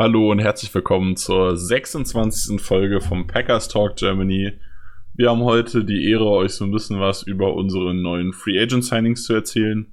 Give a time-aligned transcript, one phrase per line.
[0.00, 2.60] Hallo und herzlich willkommen zur 26.
[2.60, 4.52] Folge vom Packers Talk Germany.
[5.14, 8.84] Wir haben heute die Ehre, euch so ein bisschen was über unsere neuen Free Agent
[8.84, 9.92] Signings zu erzählen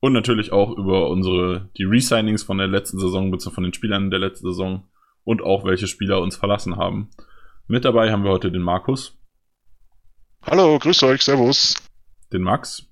[0.00, 3.54] und natürlich auch über unsere die Resignings von der letzten Saison bzw.
[3.54, 4.88] von den Spielern der letzten Saison
[5.22, 7.10] und auch welche Spieler uns verlassen haben.
[7.68, 9.16] Mit dabei haben wir heute den Markus.
[10.42, 11.76] Hallo, grüß euch, servus.
[12.32, 12.90] Den Max.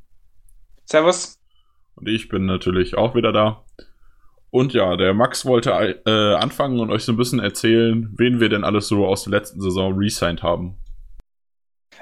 [0.84, 1.40] Servus.
[1.96, 3.64] Und ich bin natürlich auch wieder da.
[4.52, 5.70] Und ja, der Max wollte
[6.04, 9.30] äh, anfangen und euch so ein bisschen erzählen, wen wir denn alles so aus der
[9.30, 10.76] letzten Saison resigned haben.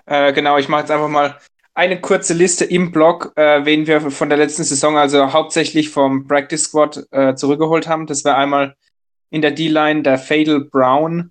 [0.05, 1.39] Äh, genau, ich mache jetzt einfach mal
[1.75, 6.27] eine kurze Liste im Blog, äh, wen wir von der letzten Saison, also hauptsächlich vom
[6.27, 8.09] Practice Squad äh, zurückgeholt haben.
[8.09, 8.75] Das wäre einmal
[9.31, 11.31] in der D-Line der Fatal Brown.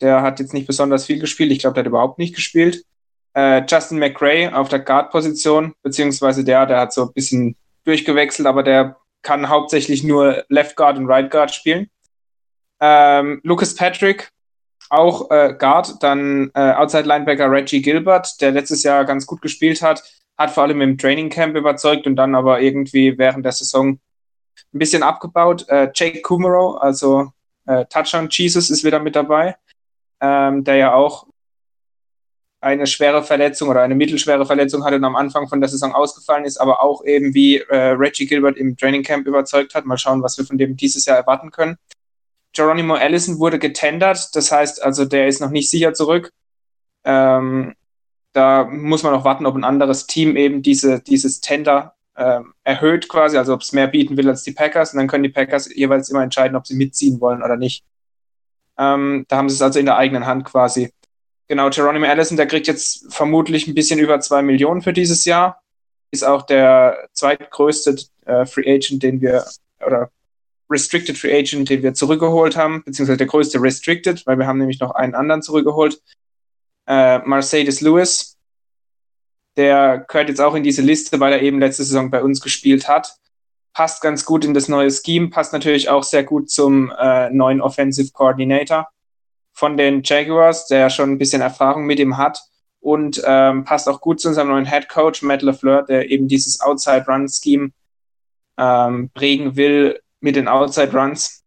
[0.00, 1.52] Der hat jetzt nicht besonders viel gespielt.
[1.52, 2.84] Ich glaube, der hat überhaupt nicht gespielt.
[3.34, 8.62] Äh, Justin McRae auf der Guard-Position, beziehungsweise der, der hat so ein bisschen durchgewechselt, aber
[8.62, 11.90] der kann hauptsächlich nur Left Guard und Right Guard spielen.
[12.80, 14.30] Ähm, Lucas Patrick,
[14.90, 19.82] auch äh, Guard, dann äh, Outside Linebacker Reggie Gilbert, der letztes Jahr ganz gut gespielt
[19.82, 20.02] hat,
[20.36, 23.98] hat vor allem im Training Camp überzeugt und dann aber irgendwie während der Saison
[24.72, 25.68] ein bisschen abgebaut.
[25.68, 27.32] Äh, Jake Kumaro, also
[27.66, 29.56] äh, Touchdown Jesus ist wieder mit dabei,
[30.20, 31.26] ähm, der ja auch
[32.60, 36.44] eine schwere Verletzung oder eine mittelschwere Verletzung hatte und am Anfang von der Saison ausgefallen
[36.44, 39.86] ist, aber auch eben wie äh, Reggie Gilbert im Training Camp überzeugt hat.
[39.86, 41.76] Mal schauen, was wir von dem dieses Jahr erwarten können.
[42.52, 46.32] Geronimo Allison wurde getendert, das heißt also, der ist noch nicht sicher zurück.
[47.04, 47.74] Ähm,
[48.32, 53.08] da muss man noch warten, ob ein anderes Team eben diese, dieses Tender ähm, erhöht
[53.08, 54.92] quasi, also ob es mehr bieten will als die Packers.
[54.92, 57.84] Und dann können die Packers jeweils immer entscheiden, ob sie mitziehen wollen oder nicht.
[58.76, 60.92] Ähm, da haben sie es also in der eigenen Hand quasi.
[61.48, 65.62] Genau, Geronimo Allison, der kriegt jetzt vermutlich ein bisschen über zwei Millionen für dieses Jahr.
[66.10, 69.46] Ist auch der zweitgrößte äh, Free Agent, den wir,
[69.84, 70.10] oder
[70.68, 74.78] Restricted Free Agent, den wir zurückgeholt haben, beziehungsweise der größte Restricted, weil wir haben nämlich
[74.80, 76.02] noch einen anderen zurückgeholt.
[76.86, 78.36] Äh, Mercedes Lewis,
[79.56, 82.88] der gehört jetzt auch in diese Liste, weil er eben letzte Saison bei uns gespielt
[82.88, 83.16] hat.
[83.72, 87.62] Passt ganz gut in das neue Scheme, passt natürlich auch sehr gut zum äh, neuen
[87.62, 88.88] Offensive Coordinator
[89.58, 92.40] von den Jaguars, der schon ein bisschen Erfahrung mit ihm hat
[92.78, 96.60] und ähm, passt auch gut zu unserem neuen Head Coach Matt LeFleur, der eben dieses
[96.60, 97.72] Outside Run Scheme
[98.56, 101.42] ähm, prägen will mit den Outside Runs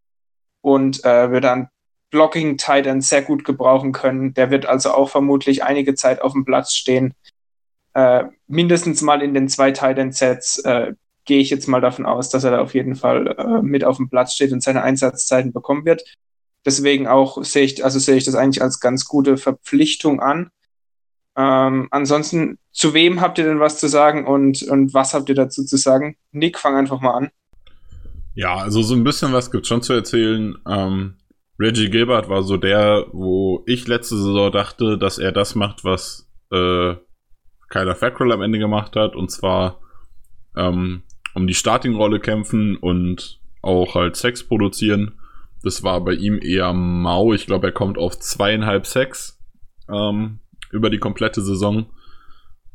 [0.60, 1.68] und äh, wird dann
[2.10, 4.34] Blocking Tight End sehr gut gebrauchen können.
[4.34, 7.14] Der wird also auch vermutlich einige Zeit auf dem Platz stehen.
[7.94, 10.92] Äh, mindestens mal in den zwei Tight End Sets äh,
[11.24, 13.96] gehe ich jetzt mal davon aus, dass er da auf jeden Fall äh, mit auf
[13.96, 16.02] dem Platz steht und seine Einsatzzeiten bekommen wird.
[16.64, 20.50] Deswegen auch sehe ich, also sehe ich das eigentlich als ganz gute Verpflichtung an.
[21.36, 25.34] Ähm, ansonsten, zu wem habt ihr denn was zu sagen und, und was habt ihr
[25.34, 26.16] dazu zu sagen?
[26.30, 27.30] Nick, fang einfach mal an.
[28.34, 30.56] Ja, also so ein bisschen was gibt schon zu erzählen.
[30.66, 31.16] Ähm,
[31.58, 36.28] Reggie Gilbert war so der, wo ich letzte Saison dachte, dass er das macht, was
[36.50, 36.94] äh,
[37.68, 39.80] Kyler Fackrell am Ende gemacht hat, und zwar
[40.56, 41.02] ähm,
[41.34, 45.14] um die Starting-Rolle kämpfen und auch halt Sex produzieren.
[45.62, 47.32] Das war bei ihm eher mau.
[47.32, 49.40] Ich glaube, er kommt auf zweieinhalb Sex
[49.88, 50.40] ähm,
[50.70, 51.86] über die komplette Saison.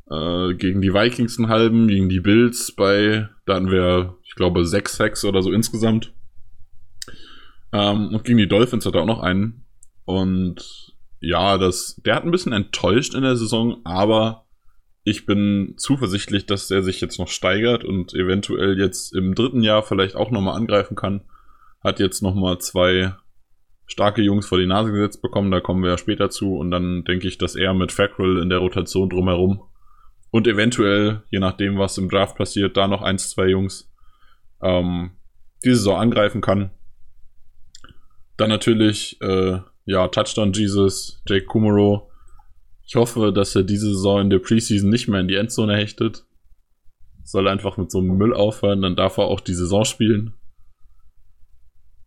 [0.09, 4.65] Äh, gegen die Vikings einen halben, gegen die Bills bei, da hatten wir, ich glaube,
[4.65, 6.13] sechs Sex oder so insgesamt.
[7.73, 9.65] Ähm, und gegen die Dolphins hat er auch noch einen.
[10.05, 14.45] Und ja, das, der hat ein bisschen enttäuscht in der Saison, aber
[15.03, 19.83] ich bin zuversichtlich, dass er sich jetzt noch steigert und eventuell jetzt im dritten Jahr
[19.83, 21.21] vielleicht auch nochmal angreifen kann
[21.83, 23.13] hat jetzt nochmal zwei
[23.85, 26.55] starke Jungs vor die Nase gesetzt bekommen, da kommen wir ja später zu.
[26.55, 29.61] Und dann denke ich, dass er mit Fackrell in der Rotation drumherum
[30.29, 33.91] und eventuell, je nachdem, was im Draft passiert, da noch eins, zwei Jungs
[34.61, 35.11] ähm,
[35.63, 36.71] diese Saison angreifen kann.
[38.35, 42.11] Dann natürlich, äh, ja, Touchdown Jesus, Jake Kumaro.
[42.85, 46.25] Ich hoffe, dass er diese Saison in der Preseason nicht mehr in die Endzone hechtet.
[47.23, 50.33] Soll einfach mit so einem Müll aufhören, dann darf er auch die Saison spielen.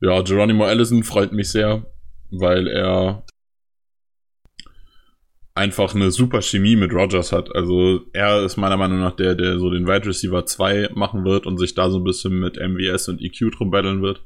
[0.00, 1.86] Ja, Geronimo Allison freut mich sehr,
[2.30, 3.24] weil er
[5.54, 7.54] einfach eine super Chemie mit Rogers hat.
[7.54, 11.46] Also er ist meiner Meinung nach der, der so den Wide Receiver 2 machen wird
[11.46, 14.24] und sich da so ein bisschen mit MVS und EQ drum battlen wird.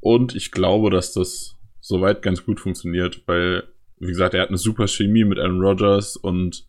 [0.00, 3.64] Und ich glaube, dass das soweit ganz gut funktioniert, weil,
[3.98, 6.66] wie gesagt, er hat eine super Chemie mit Aaron Rodgers und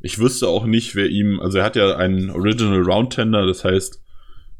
[0.00, 3.64] ich wüsste auch nicht, wer ihm, also er hat ja einen Original Round Tender, das
[3.64, 4.02] heißt,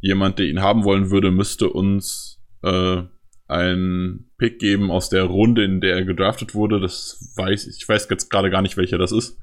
[0.01, 3.03] jemand, der ihn haben wollen würde, müsste uns äh,
[3.49, 6.81] einen Pick geben aus der Runde, in der er gedraftet wurde.
[6.81, 9.39] Das weiß ich, ich weiß jetzt gerade gar nicht, welcher das ist.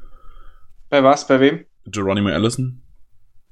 [0.89, 1.27] Bei was?
[1.27, 1.65] Bei wem?
[1.85, 2.81] Geronimo Allison.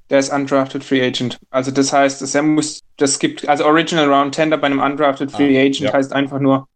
[0.09, 1.39] Der ist undrafted Free Agent.
[1.49, 5.31] Also das heißt, dass er muss, das gibt, also Original Round Tender bei einem undrafted
[5.31, 5.93] Free ah, Agent ja.
[5.93, 6.67] heißt einfach nur,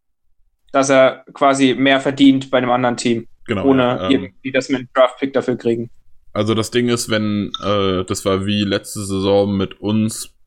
[0.72, 3.28] dass er quasi mehr verdient bei einem anderen Team.
[3.46, 3.66] Genau.
[3.66, 5.90] Ohne ja, ähm, irgendwie, dass wir einen Draft Pick dafür kriegen.
[6.38, 10.38] Also das Ding ist, wenn, äh, das war wie letzte Saison mit uns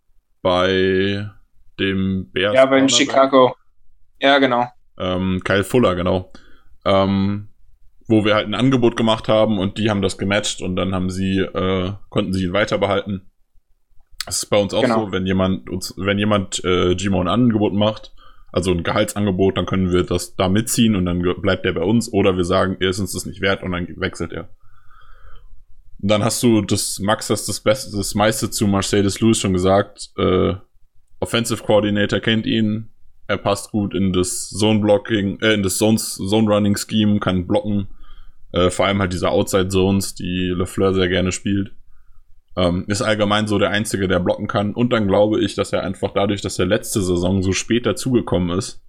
[0.40, 1.28] bei
[1.80, 2.54] dem Bears.
[2.54, 3.56] Ja, bei Chicago.
[4.20, 4.68] Ja, genau.
[5.00, 6.32] Ähm, Kyle Fuller, genau.
[6.84, 7.48] Ähm,
[8.06, 11.10] wo wir halt ein Angebot gemacht haben und die haben das gematcht und dann haben
[11.10, 13.28] sie, äh, konnten sie ihn weiter behalten.
[14.26, 15.06] Das ist bei uns auch genau.
[15.06, 18.12] so, wenn jemand uns, wenn jemand äh, Gmo ein Angebot macht,
[18.52, 22.12] also ein Gehaltsangebot, dann können wir das da mitziehen und dann bleibt er bei uns
[22.12, 24.50] oder wir sagen, er ist uns das nicht wert und dann wechselt er.
[26.02, 30.10] Dann hast du das, Max hast das Beste, das meiste zu Mercedes Lewis schon gesagt,
[30.16, 30.54] äh,
[31.20, 32.88] Offensive Coordinator kennt ihn,
[33.26, 37.46] er passt gut in das Zone Blocking, äh, in das Zones, Zone Running Scheme, kann
[37.46, 37.88] blocken,
[38.52, 41.72] äh, vor allem halt diese Outside Zones, die LeFleur sehr gerne spielt.
[42.56, 44.74] Ähm, ist allgemein so der Einzige, der blocken kann.
[44.74, 48.58] Und dann glaube ich, dass er einfach dadurch, dass er letzte Saison so spät dazugekommen
[48.58, 48.82] ist,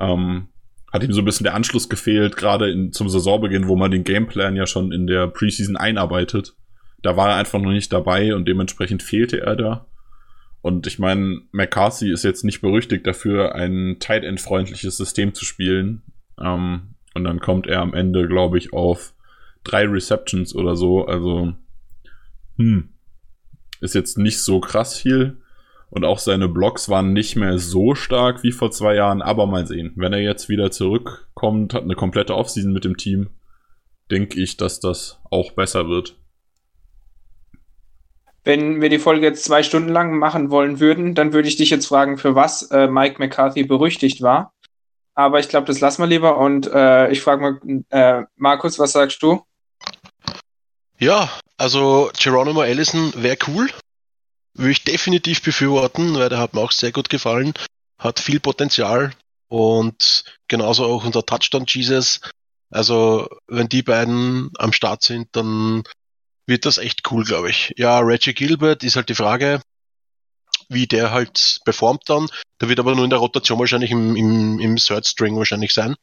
[0.00, 0.48] ähm,
[0.94, 4.54] hat ihm so ein bisschen der Anschluss gefehlt, gerade zum Saisonbeginn, wo man den Gameplan
[4.54, 6.54] ja schon in der Preseason einarbeitet.
[7.02, 9.86] Da war er einfach noch nicht dabei und dementsprechend fehlte er da.
[10.62, 15.44] Und ich meine, McCarthy ist jetzt nicht berüchtigt dafür, ein Tight End freundliches System zu
[15.44, 16.02] spielen.
[16.40, 19.14] Ähm, und dann kommt er am Ende, glaube ich, auf
[19.64, 21.06] drei Receptions oder so.
[21.06, 21.54] Also,
[22.56, 22.90] hm,
[23.80, 25.38] ist jetzt nicht so krass viel.
[25.94, 29.64] Und auch seine Blocks waren nicht mehr so stark wie vor zwei Jahren, aber mal
[29.64, 29.92] sehen.
[29.94, 33.30] Wenn er jetzt wieder zurückkommt, hat eine komplette Offseason mit dem Team,
[34.10, 36.16] denke ich, dass das auch besser wird.
[38.42, 41.70] Wenn wir die Folge jetzt zwei Stunden lang machen wollen würden, dann würde ich dich
[41.70, 44.52] jetzt fragen, für was äh, Mike McCarthy berüchtigt war.
[45.14, 46.38] Aber ich glaube, das lassen wir lieber.
[46.38, 49.42] Und äh, ich frage mal, äh, Markus, was sagst du?
[50.98, 53.68] Ja, also Geronimo Allison wäre cool.
[54.54, 57.54] Würde ich definitiv befürworten, weil der hat mir auch sehr gut gefallen.
[57.98, 59.12] Hat viel Potenzial
[59.48, 62.20] und genauso auch unser Touchdown Jesus.
[62.70, 65.84] Also, wenn die beiden am Start sind, dann
[66.46, 67.72] wird das echt cool, glaube ich.
[67.76, 69.60] Ja, Reggie Gilbert ist halt die Frage,
[70.68, 72.28] wie der halt performt dann.
[72.60, 75.94] Der wird aber nur in der Rotation wahrscheinlich im, im, im Third String wahrscheinlich sein.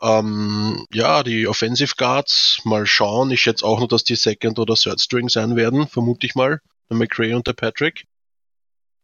[0.00, 3.30] Ähm, ja, die Offensive Guards, mal schauen.
[3.30, 6.60] Ich schätze auch nur, dass die Second oder Third String sein werden, vermute ich mal.
[6.90, 8.06] Der McRae und der Patrick.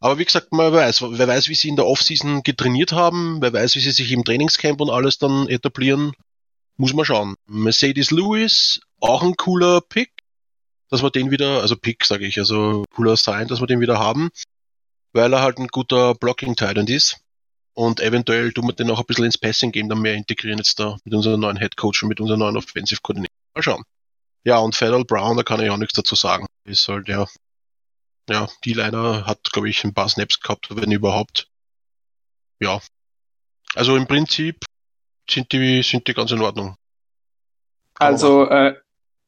[0.01, 3.53] Aber wie gesagt, wer weiß, wer weiß, wie sie in der Offseason getrainiert haben, wer
[3.53, 6.13] weiß, wie sie sich im Trainingscamp und alles dann etablieren,
[6.77, 7.35] muss man schauen.
[7.47, 10.11] Mercedes Lewis, auch ein cooler Pick,
[10.89, 13.99] dass wir den wieder, also Pick sage ich, also cooler Sign, dass wir den wieder
[13.99, 14.31] haben
[15.13, 17.19] weil er halt ein guter Blocking-Titan ist.
[17.75, 20.79] Und eventuell tun wir den auch ein bisschen ins Passing Game dann mehr integrieren jetzt
[20.79, 23.35] da mit unserem neuen Head Coach und mit unserem neuen Offensive Coordinator.
[23.55, 23.85] Mal schauen.
[24.45, 26.47] Ja, und Federal Brown, da kann ich auch nichts dazu sagen.
[26.65, 27.27] Ist halt, ja,
[28.31, 31.49] ja, die Liner hat, glaube ich, ein paar Snaps gehabt, wenn überhaupt.
[32.61, 32.81] Ja.
[33.75, 34.65] Also im Prinzip
[35.29, 36.77] sind die, sind die ganz in Ordnung.
[37.95, 38.77] Also, äh,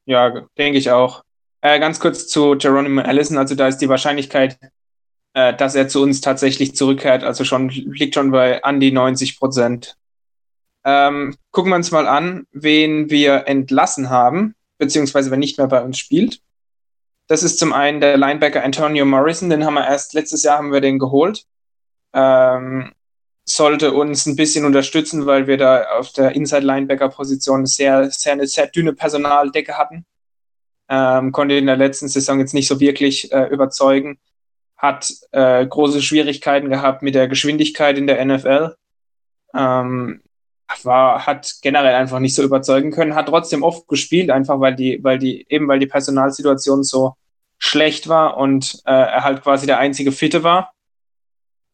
[0.07, 1.23] ja, denke ich auch.
[1.61, 4.59] Äh, ganz kurz zu Geronimo Allison, also da ist die Wahrscheinlichkeit
[5.35, 7.25] äh, dass er zu uns tatsächlich zurückkehrt.
[7.25, 9.97] Also schon liegt schon bei an die 90 Prozent.
[10.85, 15.83] Ähm, gucken wir uns mal an, wen wir entlassen haben, beziehungsweise wer nicht mehr bei
[15.83, 16.41] uns spielt.
[17.29, 20.73] Das ist zum einen der Linebacker Antonio Morrison, den haben wir erst letztes Jahr haben
[20.73, 21.47] wir den geholt.
[22.13, 22.93] Ähm,
[23.45, 28.69] sollte uns ein bisschen unterstützen, weil wir da auf der Inside-Linebacker-Position sehr, sehr, eine sehr
[28.69, 30.05] dünne Personaldecke hatten.
[30.89, 34.19] Ähm, konnte in der letzten Saison jetzt nicht so wirklich äh, überzeugen
[34.83, 38.75] hat äh, große Schwierigkeiten gehabt mit der Geschwindigkeit in der NFL.
[39.55, 40.22] Ähm,
[40.85, 45.03] war, hat generell einfach nicht so überzeugen können, hat trotzdem oft gespielt, einfach weil die,
[45.03, 47.15] weil die, eben weil die Personalsituation so
[47.59, 50.73] schlecht war und äh, er halt quasi der einzige Fitte war.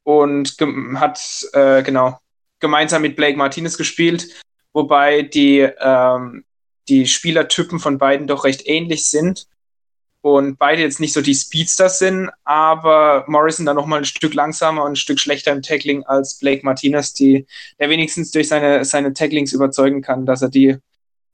[0.03, 0.57] Und
[0.97, 1.21] hat
[1.53, 2.19] äh, genau
[2.61, 4.27] gemeinsam mit Blake Martinez gespielt,
[4.73, 6.45] wobei die, ähm,
[6.89, 9.47] die Spielertypen von beiden doch recht ähnlich sind
[10.21, 14.85] und beide jetzt nicht so die Speedsters sind, aber Morrison dann nochmal ein Stück langsamer
[14.85, 17.47] und ein Stück schlechter im Tackling als Blake Martinez, die,
[17.79, 20.77] der wenigstens durch seine, seine Tacklings überzeugen kann, dass er die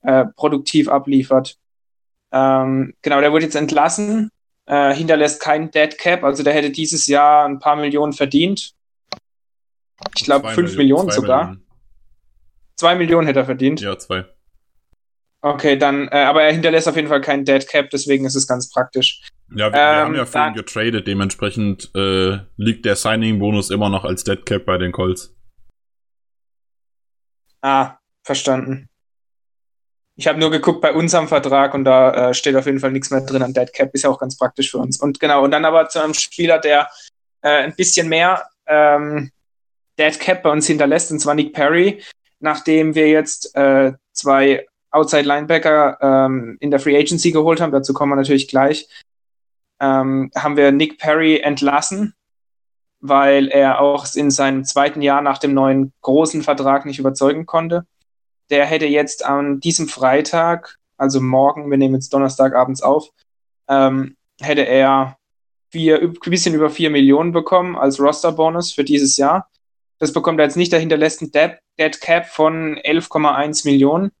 [0.03, 1.57] äh, produktiv abliefert.
[2.31, 4.29] Ähm, genau, der wurde jetzt entlassen,
[4.67, 8.73] äh, hinterlässt keinen Dead Cap, also der hätte dieses Jahr ein paar Millionen verdient.
[10.15, 11.45] Ich glaube, 5 Millionen sogar.
[11.45, 11.65] Millionen.
[12.75, 13.81] 2 Millionen hätte er verdient.
[13.81, 14.25] Ja, 2.
[15.45, 18.47] Okay, dann, äh, aber er hinterlässt auf jeden Fall keinen Dead Cap, deswegen ist es
[18.47, 19.21] ganz praktisch.
[19.51, 23.89] Ja, wir, ähm, wir haben ja für ihn getradet, dementsprechend äh, liegt der Signing-Bonus immer
[23.89, 25.35] noch als Dead Cap bei den Colts.
[27.61, 28.89] Ah, verstanden.
[30.15, 33.11] Ich habe nur geguckt bei unserem Vertrag und da äh, steht auf jeden Fall nichts
[33.11, 34.99] mehr drin an Dead Cap, ist ja auch ganz praktisch für uns.
[34.99, 36.89] Und genau, und dann aber zu einem Spieler, der
[37.43, 39.29] äh, ein bisschen mehr ähm,
[39.99, 42.01] Dead Cap bei uns hinterlässt, und zwar Nick Perry,
[42.39, 47.93] nachdem wir jetzt äh, zwei Outside Linebacker ähm, in der Free Agency geholt haben, dazu
[47.93, 48.87] kommen wir natürlich gleich,
[49.79, 52.13] ähm, haben wir Nick Perry entlassen,
[53.01, 57.85] weil er auch in seinem zweiten Jahr nach dem neuen großen Vertrag nicht überzeugen konnte.
[58.49, 63.09] Der hätte jetzt an diesem Freitag, also morgen, wir nehmen jetzt Donnerstagabends auf,
[63.67, 65.17] ähm, hätte er
[65.71, 69.49] vier, ein bisschen über 4 Millionen bekommen als Roster-Bonus für dieses Jahr.
[69.99, 74.11] Das bekommt er jetzt nicht, dahinter lässt ein Dead, Cap von 11,1 Millionen.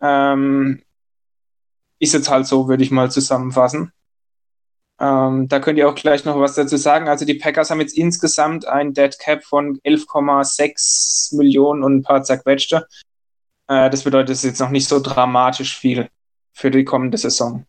[0.00, 0.82] Ähm,
[1.98, 3.92] ist jetzt halt so, würde ich mal zusammenfassen.
[5.00, 7.08] Ähm, da könnt ihr auch gleich noch was dazu sagen.
[7.08, 12.22] Also die Packers haben jetzt insgesamt ein Dead Cap von 11,6 Millionen und ein paar
[12.22, 12.86] zerquetschte.
[13.68, 16.08] Äh, das bedeutet, es ist jetzt noch nicht so dramatisch viel
[16.52, 17.64] für die kommende Saison.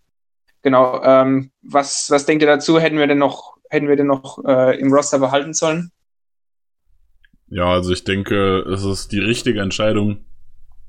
[0.64, 1.04] Genau.
[1.04, 2.80] Ähm, was, was denkt ihr dazu?
[2.80, 5.92] Hätten wir denn noch, hätten wir denn noch äh, im Roster behalten sollen?
[7.48, 10.26] Ja, also ich denke, es ist die richtige Entscheidung,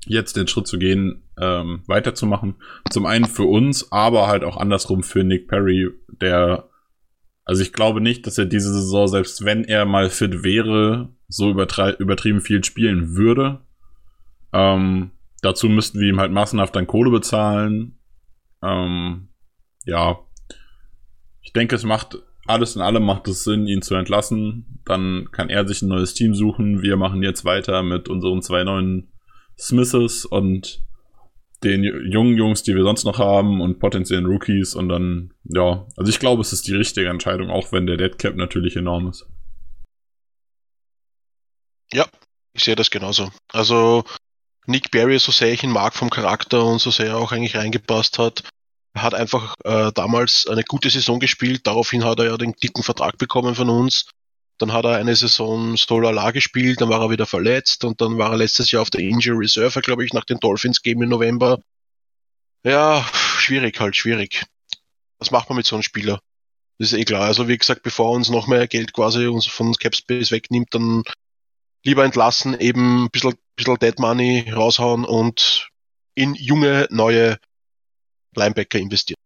[0.05, 2.55] jetzt den Schritt zu gehen, ähm, weiterzumachen.
[2.89, 6.69] Zum einen für uns, aber halt auch andersrum für Nick Perry, der,
[7.45, 11.49] also ich glaube nicht, dass er diese Saison, selbst wenn er mal fit wäre, so
[11.49, 13.61] übertrieben viel spielen würde.
[14.53, 17.99] Ähm, dazu müssten wir ihm halt massenhaft dann Kohle bezahlen.
[18.63, 19.29] Ähm,
[19.85, 20.19] ja,
[21.41, 22.17] ich denke, es macht
[22.47, 24.81] alles in allem macht es Sinn, ihn zu entlassen.
[24.85, 26.81] Dann kann er sich ein neues Team suchen.
[26.81, 29.10] Wir machen jetzt weiter mit unseren zwei neuen
[29.57, 30.83] Smiths und
[31.63, 36.09] den jungen Jungs, die wir sonst noch haben und potenziellen Rookies und dann, ja, also
[36.09, 39.27] ich glaube, es ist die richtige Entscheidung, auch wenn der Deadcap natürlich enorm ist.
[41.93, 42.07] Ja,
[42.53, 43.31] ich sehe das genauso.
[43.51, 44.03] Also
[44.65, 47.55] Nick Barry, so sehr ich ihn mag vom Charakter und so sehr er auch eigentlich
[47.55, 48.43] reingepasst hat,
[48.95, 51.67] hat einfach äh, damals eine gute Saison gespielt.
[51.67, 54.09] Daraufhin hat er ja den dicken Vertrag bekommen von uns.
[54.61, 58.31] Dann hat er eine Saison Stolala gespielt, dann war er wieder verletzt und dann war
[58.31, 61.59] er letztes Jahr auf der Injury Reserve, glaube ich, nach den Dolphins Game im November.
[62.63, 63.03] Ja,
[63.37, 64.45] schwierig halt, schwierig.
[65.17, 66.19] Was macht man mit so einem Spieler?
[66.77, 67.23] Das ist eh klar.
[67.23, 71.03] Also wie gesagt, bevor er uns noch mehr Geld quasi uns von Capspace wegnimmt, dann
[71.83, 75.69] lieber entlassen, eben ein bisschen, bisschen Dead Money raushauen und
[76.15, 77.37] in junge, neue
[78.35, 79.19] Linebacker investieren.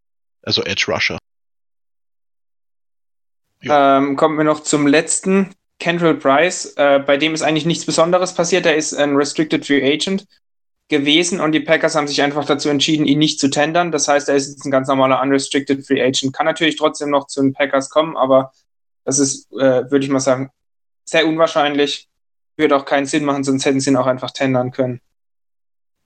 [0.44, 1.18] Also Edge Rusher.
[3.70, 5.54] Ähm, kommen wir noch zum letzten.
[5.80, 8.66] Kendall Price, äh, bei dem ist eigentlich nichts Besonderes passiert.
[8.66, 10.26] Er ist ein Restricted Free Agent
[10.88, 13.92] gewesen und die Packers haben sich einfach dazu entschieden, ihn nicht zu tendern.
[13.92, 16.34] Das heißt, er ist jetzt ein ganz normaler Unrestricted Free Agent.
[16.34, 18.52] Kann natürlich trotzdem noch zu den Packers kommen, aber
[19.04, 20.50] das ist, äh, würde ich mal sagen,
[21.04, 22.08] sehr unwahrscheinlich.
[22.58, 25.02] Würde auch keinen Sinn machen, sonst hätten sie ihn auch einfach tendern können.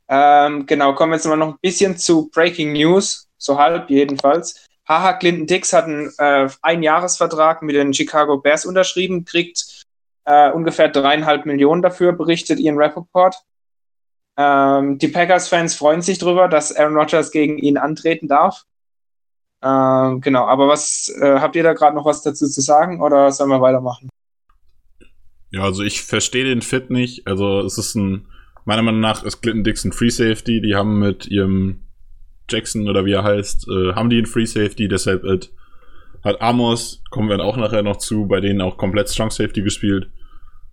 [0.07, 4.65] Ähm, genau, kommen wir jetzt mal noch ein bisschen zu Breaking News, so halb jedenfalls.
[4.89, 9.85] Haha, Clinton Dix hat einen äh, Einjahresvertrag mit den Chicago Bears unterschrieben, kriegt
[10.25, 13.35] äh, ungefähr dreieinhalb Millionen dafür, berichtet Ian Rappaport.
[14.35, 18.63] Ähm, die Packers-Fans freuen sich darüber, dass Aaron Rodgers gegen ihn antreten darf.
[19.61, 23.31] Ähm, genau, aber was äh, habt ihr da gerade noch was dazu zu sagen oder
[23.31, 24.09] sollen wir weitermachen?
[25.51, 27.27] Ja, also ich verstehe den Fit nicht.
[27.27, 28.27] Also es ist ein
[28.65, 30.61] meiner Meinung nach ist Clinton Dixon Free Safety.
[30.61, 31.88] Die haben mit ihrem
[32.49, 35.51] Jackson oder wie er heißt, äh, haben die einen Free Safety, deshalb it,
[36.23, 39.61] hat Amos, kommen wir dann auch nachher noch zu, bei denen auch komplett Strong Safety
[39.61, 40.09] gespielt.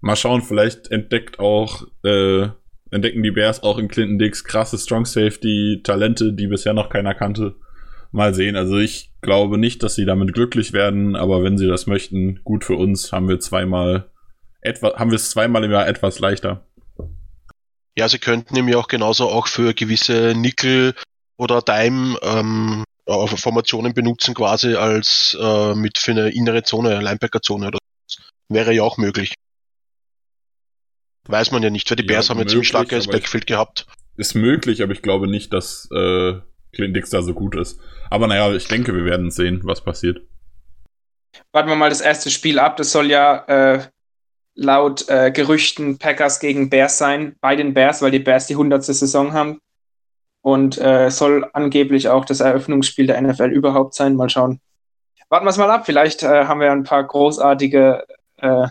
[0.00, 2.49] Mal schauen, vielleicht entdeckt auch, äh,
[2.90, 7.14] entdecken die Bears auch in Clinton Dix krasse Strong Safety Talente, die bisher noch keiner
[7.14, 7.56] kannte.
[8.12, 8.56] Mal sehen.
[8.56, 12.64] Also ich glaube nicht, dass sie damit glücklich werden, aber wenn sie das möchten, gut
[12.64, 14.11] für uns, haben wir zweimal
[14.61, 16.66] etwa, haben wir es zweimal im Jahr etwas leichter.
[17.99, 20.95] Ja, sie könnten ja auch genauso auch für gewisse Nickel
[21.37, 27.78] oder Dime ähm, Formationen benutzen quasi als äh, mit für eine innere Zone, Linebacker-Zone oder
[28.07, 28.23] so.
[28.49, 29.35] Wäre ja auch möglich.
[31.28, 33.87] Weiß man ja nicht, weil die Bears haben ja ziemlich starkes Backfield gehabt.
[34.16, 36.35] Ist möglich, aber ich glaube nicht, dass äh,
[36.73, 37.81] Clint Dix da so gut ist.
[38.11, 40.21] Aber naja, ich denke, wir werden sehen, was passiert.
[41.52, 42.76] Warten wir mal das erste Spiel ab.
[42.76, 43.87] Das soll ja äh,
[44.55, 48.85] laut äh, Gerüchten Packers gegen Bears sein, bei den Bears, weil die Bears die 100.
[48.85, 49.59] Saison haben.
[50.47, 54.15] Und äh, soll angeblich auch das Eröffnungsspiel der NFL überhaupt sein.
[54.15, 54.61] Mal schauen.
[55.29, 55.87] Warten wir es mal ab.
[55.87, 58.69] Vielleicht äh, haben wir ein paar großartige äh,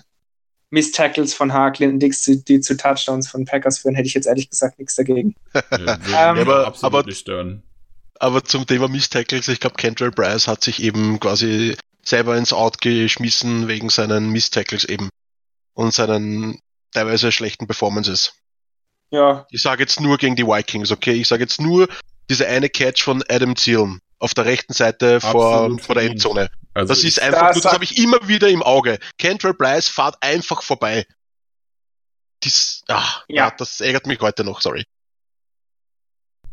[0.69, 4.49] Miss-Tackles von Harklin, die zu, die zu Touchdowns von Packers führen, hätte ich jetzt ehrlich
[4.49, 5.35] gesagt nichts dagegen.
[5.53, 5.59] Ja,
[6.31, 7.61] Ähm, aber, absolut aber- nicht stören.
[8.19, 12.79] Aber zum Thema Miss-Tackles, ich glaube, Kentrell Bryce hat sich eben quasi selber ins Out
[12.79, 15.09] geschmissen wegen seinen Miss-Tackles eben.
[15.73, 16.57] Und seinen
[16.93, 18.31] teilweise schlechten Performances.
[19.15, 21.13] Ja, Ich sage jetzt nur gegen die Vikings, okay?
[21.13, 21.87] Ich sage jetzt nur
[22.29, 26.05] diese eine Catch von Adam Thielen auf der rechten Seite vor, vor der.
[26.05, 26.49] Endzone.
[26.73, 28.99] Also Das ist einfach, Das nur, das habe ich immer wieder im Auge.
[29.17, 31.05] Kentrell Bryce fahrt einfach vorbei.
[32.43, 33.47] Dies, ah, Ja.
[33.47, 33.53] ja.
[33.57, 34.83] das ärgert mich heute noch, sorry.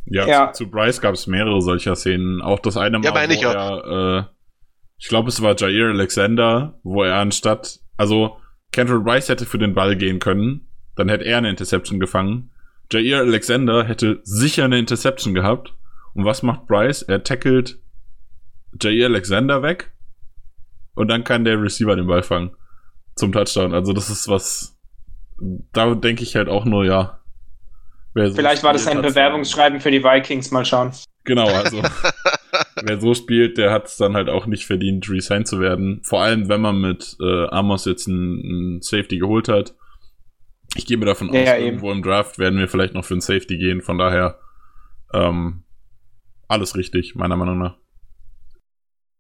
[0.04, 0.52] Ja, Ja.
[0.52, 2.40] Zu, zu Bryce gab es mehrere solcher Szenen.
[2.42, 3.52] Auch das eine Mal, Ja, meine ich ja.
[3.52, 4.24] er, äh,
[4.98, 8.38] ich glaube, es war Jair Alexander, wo er anstatt, also
[8.70, 12.51] Kendall Bryce hätte für den Ball gehen können, dann hätte er eine Interception gefangen.
[12.92, 15.74] Jair Alexander hätte sicher eine Interception gehabt.
[16.14, 17.02] Und was macht Bryce?
[17.02, 17.78] Er tackelt
[18.80, 19.92] Jair Alexander weg
[20.94, 22.54] und dann kann der Receiver den Ball fangen
[23.14, 23.74] zum Touchdown.
[23.74, 24.78] Also das ist was,
[25.72, 27.20] da denke ich halt auch nur, ja.
[28.14, 30.92] vielleicht war das ein Bewerbungsschreiben für die Vikings, mal schauen.
[31.24, 31.82] Genau, also
[32.82, 36.00] wer so spielt, der hat es dann halt auch nicht verdient, resigned zu werden.
[36.04, 39.74] Vor allem, wenn man mit äh, Amos jetzt einen, einen Safety geholt hat.
[40.74, 43.14] Ich gehe mir davon Ja, aus, ja, irgendwo im Draft werden wir vielleicht noch für
[43.14, 43.82] einen Safety gehen.
[43.82, 44.38] Von daher
[45.12, 45.64] ähm,
[46.48, 47.76] alles richtig, meiner Meinung nach.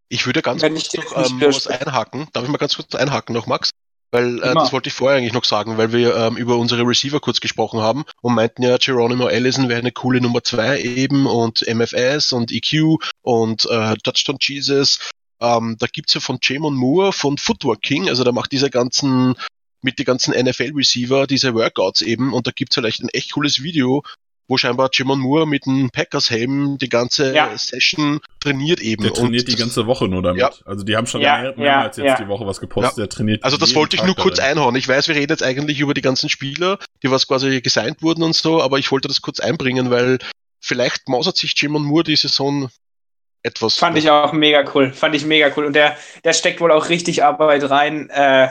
[0.08, 2.28] Ich würde ganz Wenn kurz noch ähm, was einhaken.
[2.32, 3.70] Darf ich mal ganz kurz einhaken noch, Max?
[4.10, 7.18] Weil äh, das wollte ich vorher eigentlich noch sagen, weil wir ähm, über unsere Receiver
[7.18, 11.66] kurz gesprochen haben und meinten ja, Geronimo Allison wäre eine coole Nummer zwei eben und
[11.66, 15.10] MFS und EQ und äh, Touchdown Jesus.
[15.40, 19.34] Ähm, da gibt's ja von Jamon Moore von Footwork King, also der macht diese ganzen
[19.82, 24.02] mit die ganzen NFL-Receiver, diese Workouts eben und da gibt's vielleicht ein echt cooles Video,
[24.48, 27.56] wo scheinbar Jamon Moore mit einem Packers-Helm die ganze Ja.
[27.56, 29.02] Session trainiert eben.
[29.02, 30.40] Der trainiert und die ganze Woche nur damit.
[30.40, 30.50] Ja.
[30.64, 32.16] Also die haben schon Ja, mehr, ja, mehrmals jetzt ja.
[32.16, 32.98] die Woche was gepostet.
[32.98, 34.58] Der trainiert Also das wollte ich Tag nur kurz darin.
[34.58, 34.74] einhauen.
[34.76, 38.22] Ich weiß, wir reden jetzt eigentlich über die ganzen Spieler, die was quasi gesigned wurden
[38.24, 40.18] und so, aber ich wollte das kurz einbringen, weil
[40.60, 42.68] vielleicht mausert sich Jimon Moore die Saison
[43.44, 43.76] etwas.
[43.76, 44.92] Fand ich auch mega cool.
[44.92, 45.64] Fand ich mega cool.
[45.66, 48.48] Und der, der steckt wohl auch richtig Arbeit rein, äh,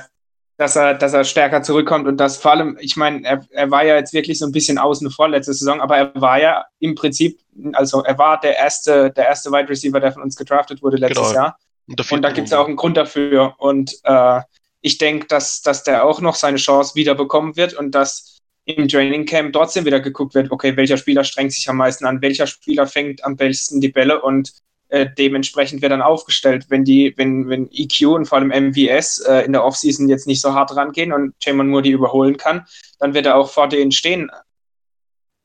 [0.61, 3.83] dass er, dass er stärker zurückkommt und das vor allem, ich meine, er, er war
[3.83, 6.93] ja jetzt wirklich so ein bisschen außen vor letzte Saison, aber er war ja im
[6.93, 7.39] Prinzip,
[7.73, 11.29] also er war der erste, der erste Wide Receiver, der von uns gedraftet wurde letztes
[11.29, 11.33] Genau.
[11.33, 11.57] Jahr.
[11.87, 13.55] Und, Und da gibt es ja auch einen Grund dafür.
[13.57, 14.41] Und äh,
[14.81, 18.87] ich denke, dass, dass der auch noch seine Chance wieder bekommen wird und dass im
[18.87, 22.45] Training Camp trotzdem wieder geguckt wird, okay, welcher Spieler strengt sich am meisten an, welcher
[22.45, 24.51] Spieler fängt am besten die Bälle und
[24.91, 26.65] äh, dementsprechend wird dann aufgestellt.
[26.67, 30.41] Wenn die, wenn, wenn EQ und vor allem MVS äh, in der Offseason jetzt nicht
[30.41, 32.65] so hart rangehen und Jamon Moore die überholen kann,
[32.99, 34.29] dann wird er auch vor denen stehen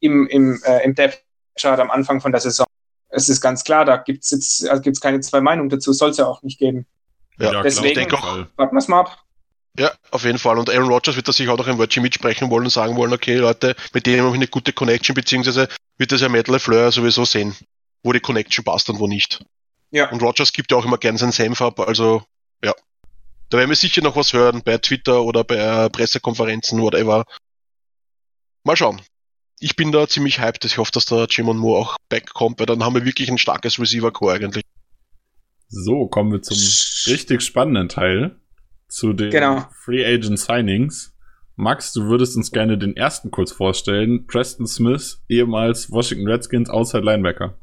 [0.01, 1.23] im, im, äh, im Depth
[1.59, 2.67] Chart am Anfang von der Saison.
[3.09, 6.11] Es ist ganz klar, da gibt es jetzt also gibt's keine zwei Meinungen dazu, soll
[6.11, 6.85] es ja auch nicht geben.
[7.39, 8.49] Ja, klar, deswegen- Fall.
[8.57, 9.23] Warten wir es mal ab.
[9.79, 10.59] Ja, auf jeden Fall.
[10.59, 13.13] Und Aaron Rodgers wird da sicher auch noch ein Wörtchen mitsprechen wollen und sagen wollen,
[13.13, 16.91] okay, Leute, mit denen habe ich eine gute Connection, beziehungsweise wird das ja Matt LeFleur
[16.91, 17.55] sowieso sehen,
[18.07, 19.45] wo die Connection passt und wo nicht.
[19.90, 20.11] Ja.
[20.11, 22.23] Und Rodgers gibt ja auch immer gern seinen Senf ab, also
[22.64, 22.73] ja.
[23.51, 27.25] Da werden wir sicher noch was hören bei Twitter oder bei äh, Pressekonferenzen, whatever.
[28.64, 29.01] Mal schauen.
[29.61, 30.64] Ich bin da ziemlich hyped.
[30.64, 33.79] Ich hoffe, dass der Jimon Moore auch backkommt, weil dann haben wir wirklich ein starkes
[33.79, 34.64] Receiver-Core eigentlich.
[35.69, 36.57] So, kommen wir zum
[37.12, 38.37] richtig spannenden Teil.
[38.88, 39.66] Zu den Genau.
[39.85, 41.12] Free Agent Signings.
[41.57, 44.27] Max, du würdest uns gerne den ersten kurz vorstellen.
[44.27, 47.57] Preston Smith, ehemals Washington Redskins Outside Linebacker.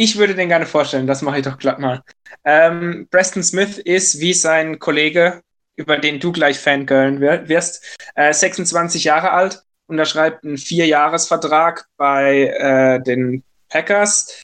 [0.00, 2.04] Ich würde den gerne vorstellen, das mache ich doch glatt mal.
[2.44, 5.40] Ähm, Preston Smith ist wie sein Kollege,
[5.74, 7.84] über den du gleich Fangirlen wir- wirst,
[8.14, 14.40] äh, 26 Jahre alt, unterschreibt einen Vierjahresvertrag bei äh, den Packers,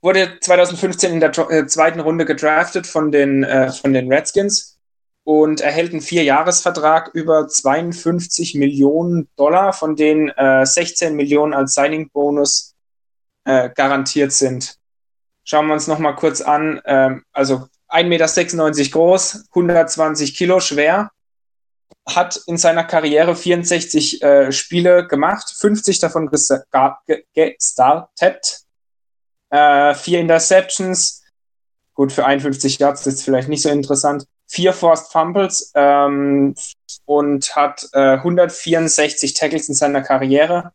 [0.00, 4.78] wurde 2015 in der äh, zweiten Runde gedraftet von den, äh, von den Redskins
[5.24, 12.71] und erhält einen Vierjahresvertrag über 52 Millionen Dollar, von denen äh, 16 Millionen als Signing-Bonus
[13.44, 14.76] äh, garantiert sind.
[15.44, 16.80] Schauen wir uns noch mal kurz an.
[16.84, 21.10] Ähm, also 1,96 Meter groß, 120 Kilo schwer,
[22.06, 27.26] hat in seiner Karriere 64 äh, Spiele gemacht, 50 davon gestartet,
[29.50, 31.22] äh, vier Interceptions,
[31.94, 36.54] gut für 51 Yards ist vielleicht nicht so interessant, vier Forced Fumbles ähm,
[37.04, 40.72] und hat äh, 164 Tackles in seiner Karriere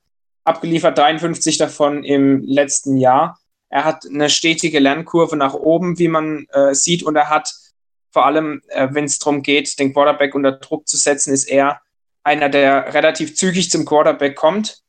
[0.47, 3.39] abgeliefert, 53 davon im letzten Jahr.
[3.69, 7.53] Er hat eine stetige Lernkurve nach oben, wie man äh, sieht, und er hat
[8.11, 11.81] vor allem, äh, wenn es darum geht, den Quarterback unter Druck zu setzen, ist er
[12.23, 14.81] einer, der relativ zügig zum Quarterback kommt.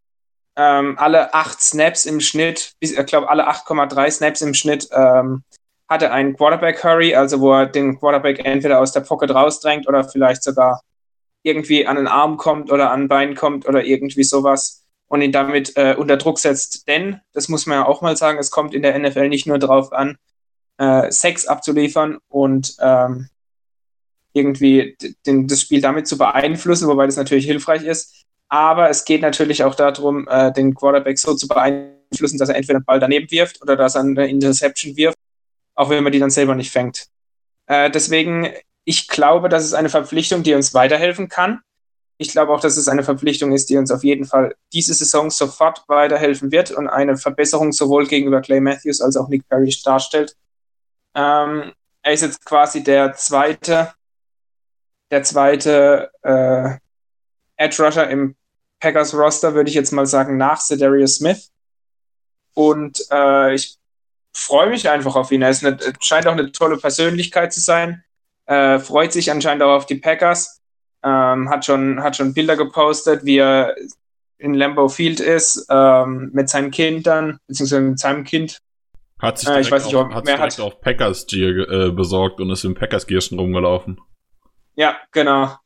[0.56, 5.42] Ähm, alle acht Snaps im Schnitt, ich glaube alle 8,3 Snaps im Schnitt, ähm,
[5.88, 10.04] hatte einen Quarterback Hurry, also wo er den Quarterback entweder aus der Pocket rausdrängt oder
[10.04, 10.82] vielleicht sogar
[11.42, 14.77] irgendwie an den Arm kommt oder an ein Bein kommt oder irgendwie sowas
[15.08, 16.86] und ihn damit äh, unter Druck setzt.
[16.86, 19.58] Denn, das muss man ja auch mal sagen, es kommt in der NFL nicht nur
[19.58, 20.16] darauf an,
[20.78, 23.28] äh, Sex abzuliefern und ähm,
[24.32, 28.24] irgendwie den, das Spiel damit zu beeinflussen, wobei das natürlich hilfreich ist.
[28.48, 32.80] Aber es geht natürlich auch darum, äh, den Quarterback so zu beeinflussen, dass er entweder
[32.80, 35.18] den Ball daneben wirft oder dass er eine Interception wirft,
[35.74, 37.08] auch wenn man die dann selber nicht fängt.
[37.66, 38.48] Äh, deswegen,
[38.84, 41.60] ich glaube, das ist eine Verpflichtung, die uns weiterhelfen kann.
[42.20, 45.30] Ich glaube auch, dass es eine Verpflichtung ist, die uns auf jeden Fall diese Saison
[45.30, 50.36] sofort weiterhelfen wird und eine Verbesserung sowohl gegenüber Clay Matthews als auch Nick Perry darstellt.
[51.14, 53.92] Ähm, er ist jetzt quasi der zweite,
[55.12, 56.76] der zweite äh,
[57.56, 58.34] Edge Rusher im
[58.80, 61.50] Packers Roster, würde ich jetzt mal sagen, nach Cedarius Smith.
[62.54, 63.78] Und äh, ich
[64.32, 65.42] freue mich einfach auf ihn.
[65.42, 68.04] Er ist eine, scheint auch eine tolle Persönlichkeit zu sein.
[68.46, 70.57] Äh, freut sich anscheinend auch auf die Packers.
[71.04, 73.76] Ähm, hat, schon, hat schon Bilder gepostet, wie er
[74.38, 78.58] in Lambeau Field ist, ähm, mit seinen Kindern, beziehungsweise mit seinem Kind.
[79.18, 80.64] Hat sich direkt, äh, ich weiß nicht, auf, hat sich direkt hat.
[80.64, 84.00] auf Packers Gear äh, besorgt und ist im Packers Gear schon rumgelaufen.
[84.76, 85.56] Ja, genau.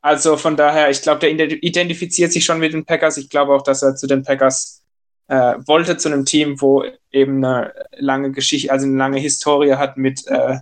[0.00, 3.16] Also von daher, ich glaube, der identifiziert sich schon mit den Packers.
[3.16, 4.82] Ich glaube auch, dass er zu den Packers
[5.28, 9.96] äh, wollte, zu einem Team, wo eben eine lange Geschichte, also eine lange Historie hat
[9.96, 10.58] mit äh,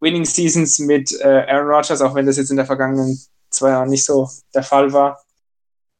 [0.00, 3.18] Winning Seasons, mit äh, Aaron Rodgers, auch wenn das jetzt in der vergangenen
[3.56, 5.20] zwei Jahren nicht so der Fall war.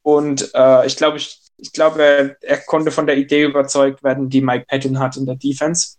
[0.02, 4.28] Und äh, ich glaube, ich, ich glaube, er, er, konnte von der Idee überzeugt werden,
[4.28, 5.96] die Mike Patton hat in der Defense.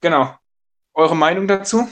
[0.00, 0.34] Genau.
[0.94, 1.88] Eure Meinung dazu?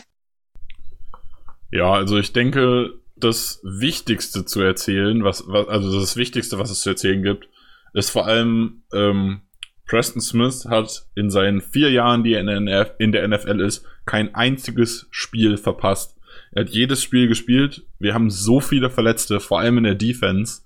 [1.72, 6.80] Ja, also ich denke, das Wichtigste zu erzählen, was, was, also das Wichtigste, was es
[6.80, 7.48] zu erzählen gibt,
[7.94, 9.40] ist vor allem, ähm,
[9.86, 13.84] Preston Smith hat in seinen vier Jahren, die er in der, in der NFL ist,
[14.04, 16.15] kein einziges Spiel verpasst.
[16.56, 17.86] Er hat jedes Spiel gespielt.
[17.98, 20.62] Wir haben so viele Verletzte, vor allem in der Defense.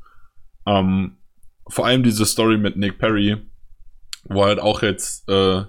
[0.64, 1.16] Ähm,
[1.66, 3.38] vor allem diese Story mit Nick Perry,
[4.22, 5.64] wo halt auch jetzt, äh,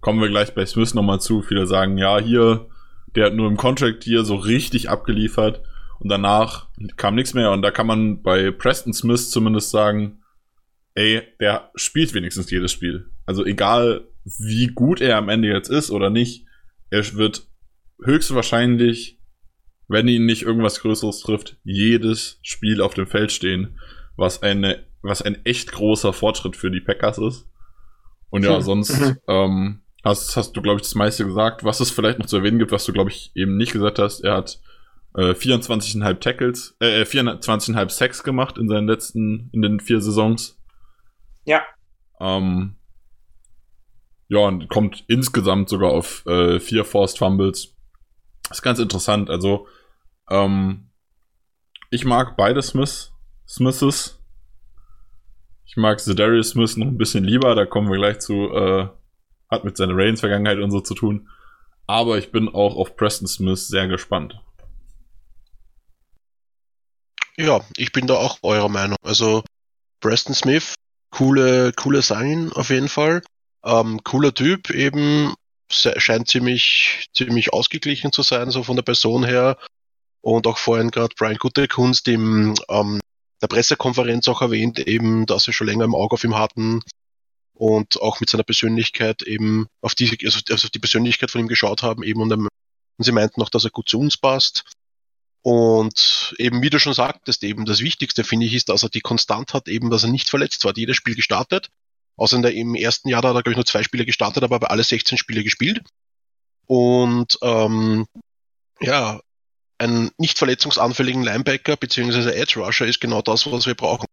[0.00, 2.68] kommen wir gleich bei Smith nochmal zu, viele sagen, ja, hier,
[3.16, 5.62] der hat nur im Contract hier so richtig abgeliefert
[5.98, 7.50] und danach kam nichts mehr.
[7.50, 10.22] Und da kann man bei Preston Smith zumindest sagen,
[10.94, 13.10] ey, der spielt wenigstens jedes Spiel.
[13.24, 16.46] Also egal, wie gut er am Ende jetzt ist oder nicht,
[16.90, 17.48] er wird
[18.04, 19.16] höchstwahrscheinlich,
[19.88, 23.78] wenn ihn nicht irgendwas Größeres trifft, jedes Spiel auf dem Feld stehen,
[24.16, 27.48] was eine, was ein echt großer Fortschritt für die Packers ist.
[28.30, 31.64] Und ja, sonst ähm, hast, hast du, glaube ich, das meiste gesagt.
[31.64, 34.20] Was es vielleicht noch zu erwähnen gibt, was du, glaube ich, eben nicht gesagt hast,
[34.20, 34.60] er hat
[35.14, 40.58] äh, 24,5 Tackles, äh, 24,5 Sacks gemacht in seinen letzten, in den vier Saisons.
[41.44, 41.62] Ja.
[42.20, 42.76] Ähm,
[44.28, 47.74] ja, und kommt insgesamt sogar auf äh, vier Forced Fumbles.
[48.50, 49.30] ist ganz interessant.
[49.30, 49.68] Also,
[50.30, 50.90] ähm,
[51.90, 53.12] ich mag beide Smiths,
[53.48, 54.18] Smiths.
[55.64, 58.88] Ich mag Zedarius Smith noch ein bisschen lieber, da kommen wir gleich zu, äh,
[59.50, 61.28] hat mit seiner Reigns-Vergangenheit und so zu tun.
[61.86, 64.40] Aber ich bin auch auf Preston Smith sehr gespannt.
[67.36, 68.96] Ja, ich bin da auch eurer Meinung.
[69.02, 69.44] Also
[70.00, 70.74] Preston Smith,
[71.10, 73.22] coole, coole Sign auf jeden Fall.
[73.64, 75.34] Ähm, cooler Typ, eben
[75.70, 79.58] scheint ziemlich, ziemlich ausgeglichen zu sein, so von der Person her.
[80.26, 82.98] Und auch vorhin gerade Brian Guttekunst im ähm,
[83.40, 86.82] der Pressekonferenz auch erwähnt, eben, dass sie schon länger im Auge auf ihm hatten
[87.54, 91.84] und auch mit seiner Persönlichkeit eben auf die, also auf die Persönlichkeit von ihm geschaut
[91.84, 92.48] haben eben und, und
[92.98, 94.64] sie meinten auch, dass er gut zu uns passt.
[95.42, 99.02] Und eben, wie du schon sagtest, eben das Wichtigste finde ich ist, dass er die
[99.02, 100.70] Konstant hat, eben, dass er nicht verletzt war.
[100.70, 101.68] Hat jedes Spiel gestartet.
[102.16, 104.42] Außer in der, im ersten Jahr da hat er, glaube ich, nur zwei Spiele gestartet,
[104.42, 105.84] aber bei alle 16 Spiele gespielt.
[106.66, 108.08] Und ähm,
[108.80, 109.20] ja,
[109.78, 112.30] ein nicht verletzungsanfälligen Linebacker bzw.
[112.30, 114.06] Edge Rusher ist genau das, was wir brauchen.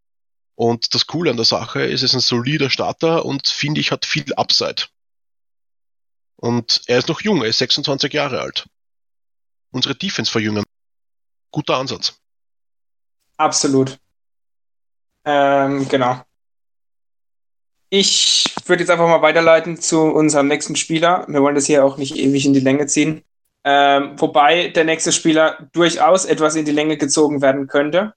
[0.55, 3.91] Und das Coole an der Sache ist, es ist ein solider Starter und finde ich
[3.91, 4.83] hat viel Upside.
[6.35, 8.67] Und er ist noch jung, er ist 26 Jahre alt.
[9.71, 10.63] Unsere Defense verjüngen
[11.53, 12.19] guter Ansatz.
[13.37, 13.97] Absolut.
[15.23, 16.21] Ähm, genau.
[17.89, 21.25] Ich würde jetzt einfach mal weiterleiten zu unserem nächsten Spieler.
[21.29, 23.23] Wir wollen das hier auch nicht ewig in die Länge ziehen.
[23.65, 28.13] Ähm, wobei der nächste Spieler durchaus etwas in die Länge gezogen werden könnte.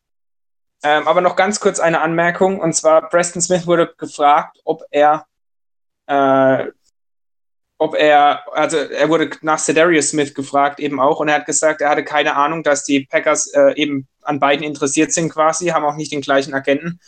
[0.83, 2.61] Ähm, aber noch ganz kurz eine Anmerkung.
[2.61, 5.27] Und zwar, Preston Smith wurde gefragt, ob er
[6.07, 6.67] äh,
[7.79, 11.83] ob er, also er wurde nach Cedarius Smith gefragt eben auch und er hat gesagt,
[11.83, 15.85] er hatte keine Ahnung, dass die Packers äh, eben an beiden interessiert sind quasi, haben
[15.85, 17.01] auch nicht den gleichen Agenten.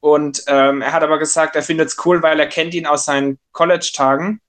[0.00, 3.04] Und ähm, er hat aber gesagt, er findet es cool, weil er kennt ihn aus
[3.04, 4.40] seinen College-Tagen.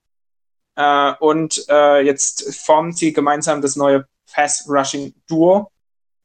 [0.79, 5.69] Äh, und äh, jetzt formen sie gemeinsam das neue Pass-Rushing-Duo.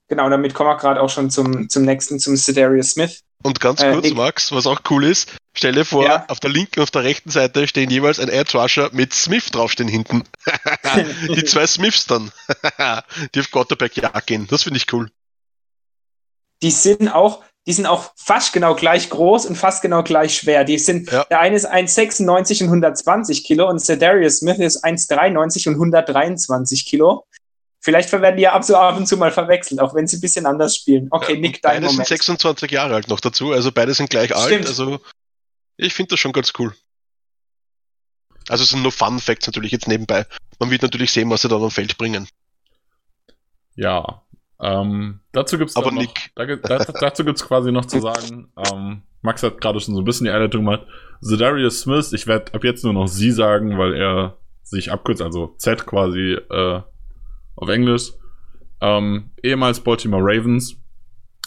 [0.08, 3.20] Genau, damit kommen wir gerade auch schon zum, zum nächsten, zum Cedarius Smith.
[3.42, 6.24] Und ganz Äh, kurz, ich- Max, was auch cool ist, stell dir vor, Ja.
[6.28, 9.50] auf der linken und auf der rechten Seite stehen jeweils ein Edge Rusher mit Smith
[9.50, 10.22] draufstehen hinten.
[11.34, 12.30] die zwei Smiths dann,
[13.34, 14.46] die auf Quarterback Jagd gehen.
[14.48, 15.10] Das finde ich cool.
[16.62, 20.64] Die sind auch, die sind auch fast genau gleich groß und fast genau gleich schwer.
[20.64, 21.24] Die sind, Ja.
[21.24, 27.26] der eine ist 1,96 und 120 Kilo und Cedarius Smith ist 1,93 und 123 Kilo.
[27.80, 30.20] Vielleicht werden die ja ab so ab und zu mal verwechselt, auch wenn sie ein
[30.20, 31.08] bisschen anders spielen.
[31.10, 32.08] Okay, Ja, Nick, dein beide sind Moment.
[32.08, 34.46] 26 Jahre alt noch dazu, also beide sind gleich alt.
[34.46, 34.66] Stimmt.
[34.68, 35.00] Also
[35.76, 36.74] ich finde das schon ganz cool.
[38.48, 40.26] Also es sind nur Fun Facts natürlich jetzt nebenbei.
[40.58, 42.28] Man wird natürlich sehen, was sie dann am Feld bringen.
[43.74, 44.22] Ja.
[44.64, 46.30] Ähm, dazu gibt's Aber noch, Nick.
[46.34, 50.00] Da, gibt- da, dazu gibt's quasi noch zu sagen, ähm, Max hat gerade schon so
[50.00, 50.86] ein bisschen die Einleitung gemacht.
[51.20, 55.54] Zedarius Smith, ich werde ab jetzt nur noch sie sagen, weil er sich abkürzt, also
[55.58, 56.80] Z quasi äh,
[57.56, 58.12] auf Englisch.
[58.80, 60.76] Ähm, ehemals Baltimore Ravens.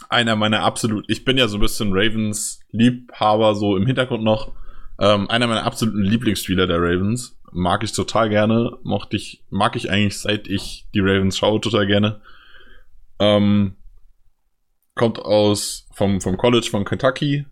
[0.09, 4.53] Einer meiner absolut, ich bin ja so ein bisschen Ravens Liebhaber so im Hintergrund noch.
[4.99, 7.37] Ähm, einer meiner absoluten Lieblingsspieler der Ravens.
[7.51, 8.77] Mag ich total gerne.
[8.83, 12.21] Mochte ich, mag ich eigentlich seit ich die Ravens schaue total gerne.
[13.19, 13.75] Ähm,
[14.95, 17.45] kommt aus vom, vom College von Kentucky.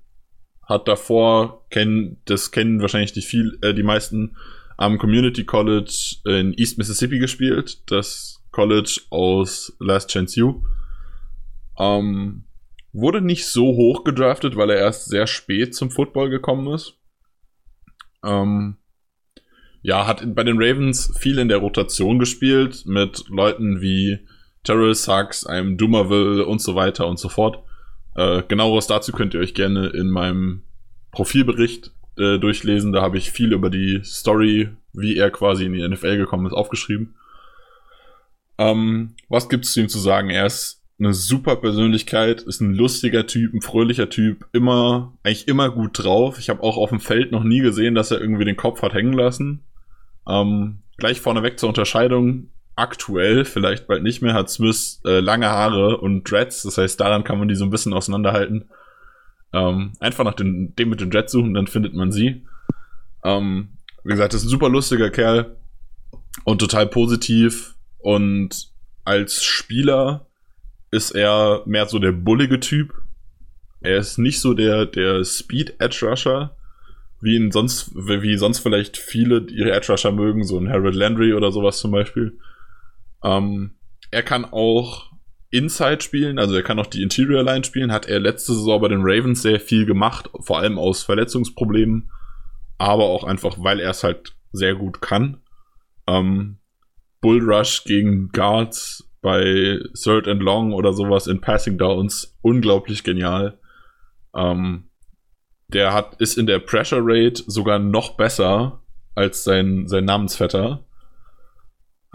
[0.64, 4.36] Hat davor, kennen, das kennen wahrscheinlich die viel, äh, die meisten,
[4.78, 7.90] am Community College in East Mississippi gespielt.
[7.90, 10.64] Das College aus Last Chance U.
[11.78, 12.46] Ähm,
[12.94, 16.98] wurde nicht so hoch gedraftet, weil er erst sehr spät zum Football gekommen ist.
[18.24, 18.78] Ähm,
[19.82, 24.26] ja, hat bei den Ravens viel in der Rotation gespielt mit Leuten wie
[24.66, 27.64] Terrell Sachs, einem Dumerville und so weiter und so fort.
[28.16, 30.64] Äh, genaueres dazu könnt ihr euch gerne in meinem
[31.12, 32.92] Profilbericht äh, durchlesen.
[32.92, 36.54] Da habe ich viel über die Story, wie er quasi in die NFL gekommen ist,
[36.54, 37.16] aufgeschrieben.
[38.58, 40.30] Ähm, was gibt's zu ihm zu sagen?
[40.30, 45.70] Er ist eine super Persönlichkeit, ist ein lustiger Typ, ein fröhlicher Typ, immer, eigentlich immer
[45.70, 46.40] gut drauf.
[46.40, 48.94] Ich habe auch auf dem Feld noch nie gesehen, dass er irgendwie den Kopf hat
[48.94, 49.66] hängen lassen.
[50.28, 52.50] Ähm, gleich vorneweg zur Unterscheidung.
[52.76, 56.64] Aktuell, vielleicht bald nicht mehr, hat Smith äh, lange Haare und Dreads.
[56.64, 58.70] Das heißt, daran kann man die so ein bisschen auseinanderhalten.
[59.54, 62.46] Ähm, einfach nach den, dem mit den Dreads suchen, dann findet man sie.
[63.24, 63.70] Ähm,
[64.04, 65.56] wie gesagt, ist ein super lustiger Kerl
[66.44, 67.76] und total positiv.
[68.00, 68.70] Und
[69.06, 70.28] als Spieler
[70.92, 72.94] ist er mehr so der bullige Typ.
[73.82, 76.56] Er ist nicht so der, der Speed Edge Rusher,
[77.22, 81.34] wie ihn sonst, wie sonst vielleicht viele ihre Edge Rusher mögen, so ein Harold Landry
[81.34, 82.38] oder sowas zum Beispiel.
[83.26, 83.76] Ähm,
[84.12, 85.12] er kann auch
[85.50, 88.88] Inside spielen, also er kann auch die Interior Line spielen, hat er letzte Saison bei
[88.88, 92.12] den Ravens sehr viel gemacht, vor allem aus Verletzungsproblemen,
[92.78, 95.42] aber auch einfach, weil er es halt sehr gut kann.
[96.08, 96.60] Ähm,
[97.22, 103.58] Bull Rush gegen Guards bei Third and Long oder sowas in Passing Downs, unglaublich genial.
[104.36, 104.90] Ähm,
[105.70, 108.84] der hat, ist in der Pressure Rate sogar noch besser
[109.16, 110.86] als sein, sein Namensvetter.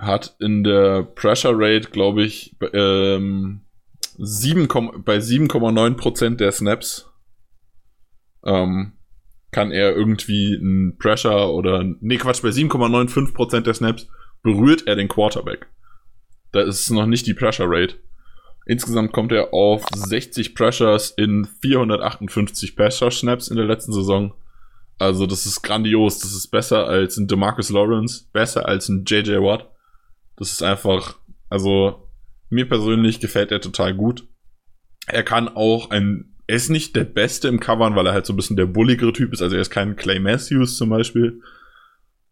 [0.00, 3.60] Hat in der Pressure Rate, glaube ich, ähm,
[4.18, 7.10] 7, Komm- bei 7,9% der Snaps
[8.44, 8.92] ähm,
[9.50, 14.08] kann er irgendwie ein Pressure oder, nee, Quatsch, bei 7,95% der Snaps
[14.42, 15.66] berührt er den Quarterback.
[16.52, 17.96] Da ist noch nicht die Pressure Rate.
[18.66, 24.34] Insgesamt kommt er auf 60 Pressures in 458 Pressure Snaps in der letzten Saison.
[24.98, 26.18] Also das ist grandios.
[26.20, 29.68] Das ist besser als ein DeMarcus Lawrence, besser als ein JJ Watt.
[30.40, 31.18] Das ist einfach,
[31.50, 32.08] also
[32.48, 34.26] mir persönlich gefällt er total gut.
[35.06, 38.32] Er kann auch ein, er ist nicht der Beste im Covern, weil er halt so
[38.32, 39.42] ein bisschen der bulligere Typ ist.
[39.42, 41.42] Also er ist kein Clay Matthews zum Beispiel.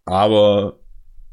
[0.06, 0.80] Aber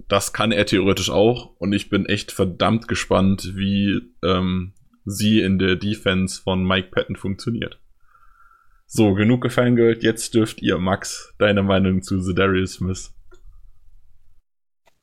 [0.10, 1.56] das kann er theoretisch auch.
[1.60, 4.74] Und ich bin echt verdammt gespannt, wie ähm,
[5.06, 7.80] sie in der Defense von Mike Patton funktioniert.
[8.86, 10.04] So, genug gefangirlt.
[10.04, 13.15] Jetzt dürft ihr, Max, deine Meinung zu Zedarius Smith.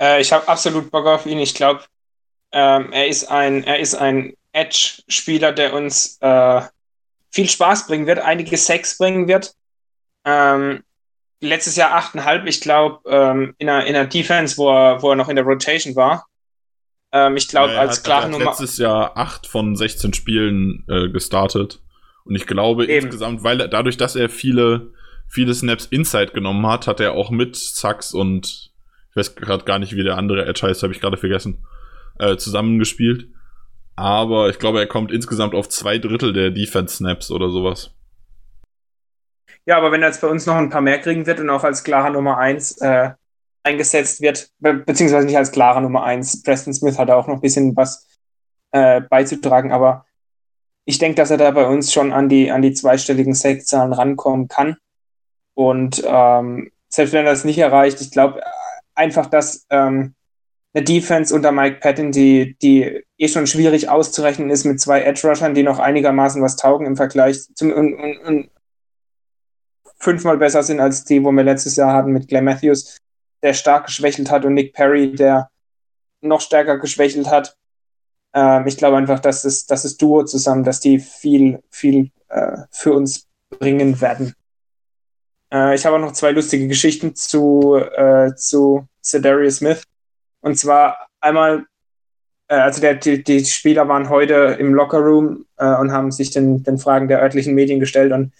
[0.03, 1.38] Äh, ich habe absolut Bock auf ihn.
[1.38, 1.85] Ich glaube,
[2.51, 6.61] ähm, er ist ein, er ist ein Edge-Spieler, der uns äh,
[7.31, 9.55] viel Spaß bringen wird, einige Sex bringen wird.
[10.25, 10.83] Ähm,
[11.41, 15.17] letztes Jahr 8,5, ich glaube, ähm, in, einer, in einer Defense, wo er, wo er
[15.17, 16.27] noch in der Rotation war.
[17.12, 18.45] Ähm, ich glaube, als hat- klare er hat Nummer.
[18.47, 21.81] letztes Jahr acht von 16 Spielen äh, gestartet.
[22.25, 23.07] Und ich glaube Eben.
[23.07, 24.93] insgesamt, weil er, dadurch, dass er viele,
[25.29, 28.71] viele Snaps Inside genommen hat, hat er auch mit Sachs und
[29.12, 31.64] ich weiß gerade gar nicht, wie der andere Edge heißt, habe ich gerade vergessen,
[32.18, 33.29] äh, zusammengespielt.
[33.94, 37.94] Aber ich glaube, er kommt insgesamt auf zwei Drittel der Defense-Snaps oder sowas.
[39.66, 41.62] Ja, aber wenn er jetzt bei uns noch ein paar mehr kriegen wird und auch
[41.62, 43.11] als klarer Nummer 1 äh,
[43.62, 47.40] eingesetzt wird, be beziehungsweise nicht als klarer Nummer 1, Preston Smith hat auch noch ein
[47.42, 48.09] bisschen was
[48.72, 50.07] äh, beizutragen, aber
[50.85, 54.48] ich denke, dass er da bei uns schon an die, an die zweistelligen Sackzahlen rankommen
[54.48, 54.79] kann.
[55.55, 58.40] Und ähm, selbst wenn er das nicht erreicht, ich glaube
[58.94, 60.14] einfach, dass ähm,
[60.74, 65.55] eine Defense unter Mike Patton, die, die eh schon schwierig auszurechnen ist mit zwei Edge-Rushern,
[65.55, 68.50] die noch einigermaßen was taugen im Vergleich zum und, und, und
[69.98, 72.98] fünfmal besser sind als die, wo wir letztes Jahr hatten mit Glenn Matthews,
[73.42, 75.50] der stark geschwächelt hat und Nick Perry, der
[76.20, 77.57] noch stärker geschwächelt hat.
[78.35, 82.59] Ähm, ich glaube einfach, dass es, dass das Duo zusammen, dass die viel, viel äh,
[82.70, 84.35] für uns bringen werden.
[85.53, 89.83] Äh, ich habe auch noch zwei lustige Geschichten zu, äh, zu Cedarius Smith.
[90.41, 91.67] Und zwar einmal,
[92.49, 96.62] äh, also der, die, die Spieler waren heute im Lockerroom äh, und haben sich den,
[96.62, 98.12] den Fragen der örtlichen Medien gestellt.
[98.12, 98.33] Und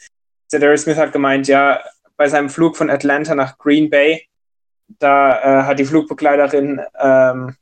[0.51, 1.81] Cedarius Smith hat gemeint, ja,
[2.17, 4.27] bei seinem Flug von Atlanta nach Green Bay,
[4.99, 7.57] da äh, hat die Flugbegleiterin ähm,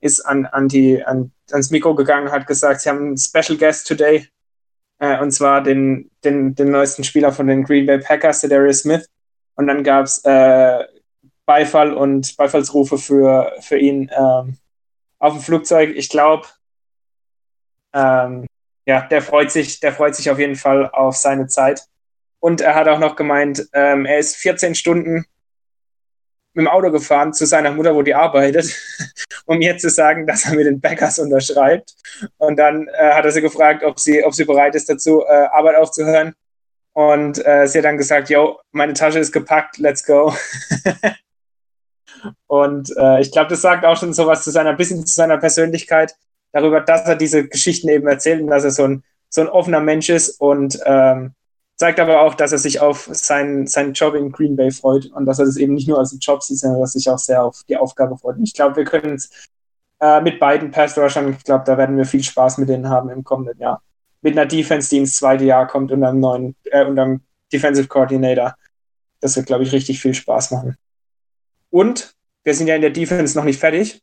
[0.00, 3.86] ist an, an die, an, ans Mikro gegangen, hat gesagt, sie haben einen Special Guest
[3.86, 4.28] today,
[5.02, 9.10] äh, und zwar den, den, den neuesten Spieler von den Green Bay Packers, Darius Smith.
[9.56, 10.84] Und dann gab es äh,
[11.44, 14.58] Beifall und Beifallsrufe für, für ihn ähm,
[15.18, 15.90] auf dem Flugzeug.
[15.96, 16.46] Ich glaube,
[17.92, 18.46] ähm,
[18.86, 21.84] ja, der freut sich, der freut sich auf jeden Fall auf seine Zeit.
[22.38, 25.24] Und er hat auch noch gemeint, ähm, er ist 14 Stunden
[26.54, 28.74] mit dem Auto gefahren zu seiner Mutter, wo die arbeitet,
[29.46, 31.94] um ihr zu sagen, dass er mit den Bäckers unterschreibt.
[32.38, 35.46] Und dann äh, hat er sie gefragt, ob sie, ob sie bereit ist dazu, äh,
[35.52, 36.34] Arbeit aufzuhören.
[36.92, 40.34] Und äh, sie hat dann gesagt, yo, meine Tasche ist gepackt, let's go.
[42.46, 46.14] und äh, ich glaube, das sagt auch schon sowas zu seiner, bisschen zu seiner Persönlichkeit,
[46.52, 49.80] darüber, dass er diese Geschichten eben erzählt und dass er so ein, so ein offener
[49.80, 51.34] Mensch ist und ähm,
[51.82, 55.26] zeigt aber auch, dass er sich auf seinen, seinen Job in Green Bay freut und
[55.26, 57.42] dass er das eben nicht nur als Job sieht, sondern dass er sich auch sehr
[57.42, 58.36] auf die Aufgabe freut.
[58.36, 59.48] Und ich glaube, wir können es
[59.98, 63.10] äh, mit beiden Pass Rushern, ich glaube, da werden wir viel Spaß mit denen haben
[63.10, 63.82] im kommenden Jahr.
[64.20, 67.88] Mit einer Defense, die ins zweite Jahr kommt und einem neuen, äh, und einem Defensive
[67.88, 68.54] Coordinator.
[69.18, 70.76] Das wird, glaube ich, richtig viel Spaß machen.
[71.70, 72.14] Und
[72.44, 74.00] wir sind ja in der Defense noch nicht fertig.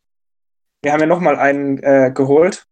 [0.82, 2.66] Wir haben ja nochmal einen äh, geholt.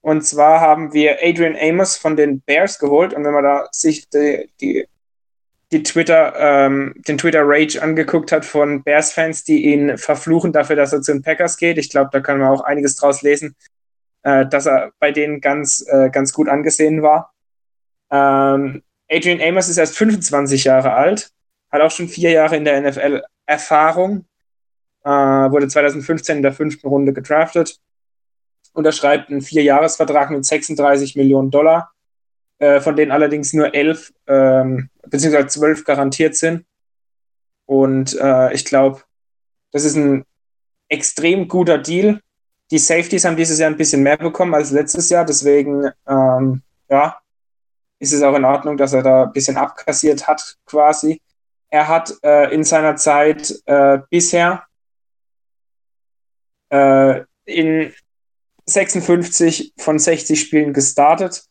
[0.00, 3.14] Und zwar haben wir Adrian Amos von den Bears geholt.
[3.14, 4.86] Und wenn man da sich die, die,
[5.72, 10.92] die Twitter, ähm, den Twitter Rage angeguckt hat von Bears-Fans, die ihn verfluchen dafür, dass
[10.92, 13.56] er zu den Packers geht, ich glaube, da kann man auch einiges draus lesen,
[14.22, 17.34] äh, dass er bei denen ganz, äh, ganz gut angesehen war.
[18.10, 21.30] Ähm, Adrian Amos ist erst 25 Jahre alt,
[21.70, 24.26] hat auch schon vier Jahre in der NFL Erfahrung,
[25.04, 27.80] äh, wurde 2015 in der fünften Runde gedraftet
[28.72, 31.92] unterschreibt einen Vierjahresvertrag mit 36 Millionen Dollar,
[32.58, 35.46] äh, von denen allerdings nur elf ähm, bzw.
[35.46, 36.64] zwölf garantiert sind.
[37.66, 39.02] Und äh, ich glaube,
[39.72, 40.24] das ist ein
[40.88, 42.20] extrem guter Deal.
[42.70, 47.18] Die Safeties haben dieses Jahr ein bisschen mehr bekommen als letztes Jahr, deswegen ähm, ja,
[47.98, 51.20] ist es auch in Ordnung, dass er da ein bisschen abkassiert hat, quasi.
[51.70, 54.64] Er hat äh, in seiner Zeit äh, bisher
[56.70, 57.92] äh, in
[58.68, 61.44] 56 von 60 Spielen gestartet.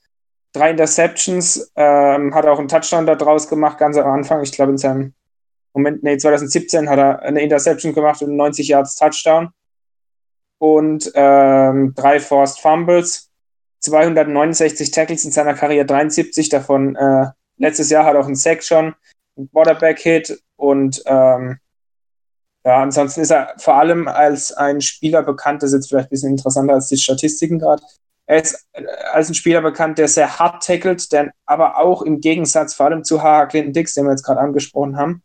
[0.53, 4.41] Drei Interceptions, ähm, hat auch einen Touchdown da draus gemacht, ganz am Anfang.
[4.41, 5.13] Ich glaube, in seinem
[5.73, 9.49] Moment, nee, 2017 hat er eine Interception gemacht und 90 Yards Touchdown.
[10.60, 13.30] Und ähm, drei Forced Fumbles,
[13.82, 16.95] 269 Tackles in seiner Karriere, 73 davon.
[16.95, 17.27] Äh,
[17.58, 18.95] letztes Jahr hat er auch einen Sack schon,
[19.36, 21.60] einen Quarterback-Hit und ähm,
[22.67, 26.10] ja, ansonsten ist er vor allem als ein Spieler bekannt, das ist jetzt vielleicht ein
[26.10, 27.82] bisschen interessanter als die Statistiken gerade.
[28.25, 32.19] Er ist äh, als ein Spieler bekannt, der sehr hart tackelt, der aber auch im
[32.19, 33.45] Gegensatz vor allem zu H.H.
[33.45, 35.23] Clinton Dix, den wir jetzt gerade angesprochen haben,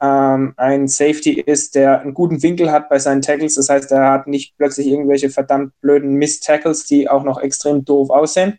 [0.00, 3.54] ähm, ein Safety ist, der einen guten Winkel hat bei seinen Tackles.
[3.54, 8.10] Das heißt, er hat nicht plötzlich irgendwelche verdammt blöden Miss-Tackles, die auch noch extrem doof
[8.10, 8.58] aussehen.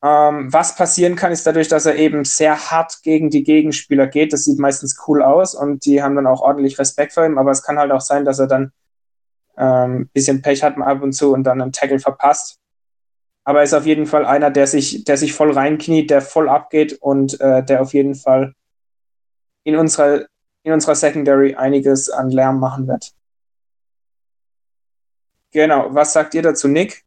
[0.00, 4.32] Ähm, was passieren kann, ist dadurch, dass er eben sehr hart gegen die Gegenspieler geht.
[4.32, 7.38] Das sieht meistens cool aus und die haben dann auch ordentlich Respekt vor ihm.
[7.38, 8.72] Aber es kann halt auch sein, dass er dann
[9.56, 12.60] ein ähm, bisschen Pech hat ab und zu und dann einen Tackle verpasst.
[13.42, 16.48] Aber er ist auf jeden Fall einer, der sich, der sich voll reinkniet, der voll
[16.48, 18.54] abgeht und äh, der auf jeden Fall
[19.64, 20.26] in unserer,
[20.62, 23.12] in unserer Secondary einiges an Lärm machen wird.
[25.50, 27.04] Genau, was sagt ihr dazu, Nick?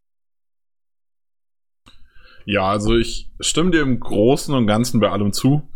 [2.46, 5.70] Ja, also ich stimme dir im Großen und Ganzen bei allem zu.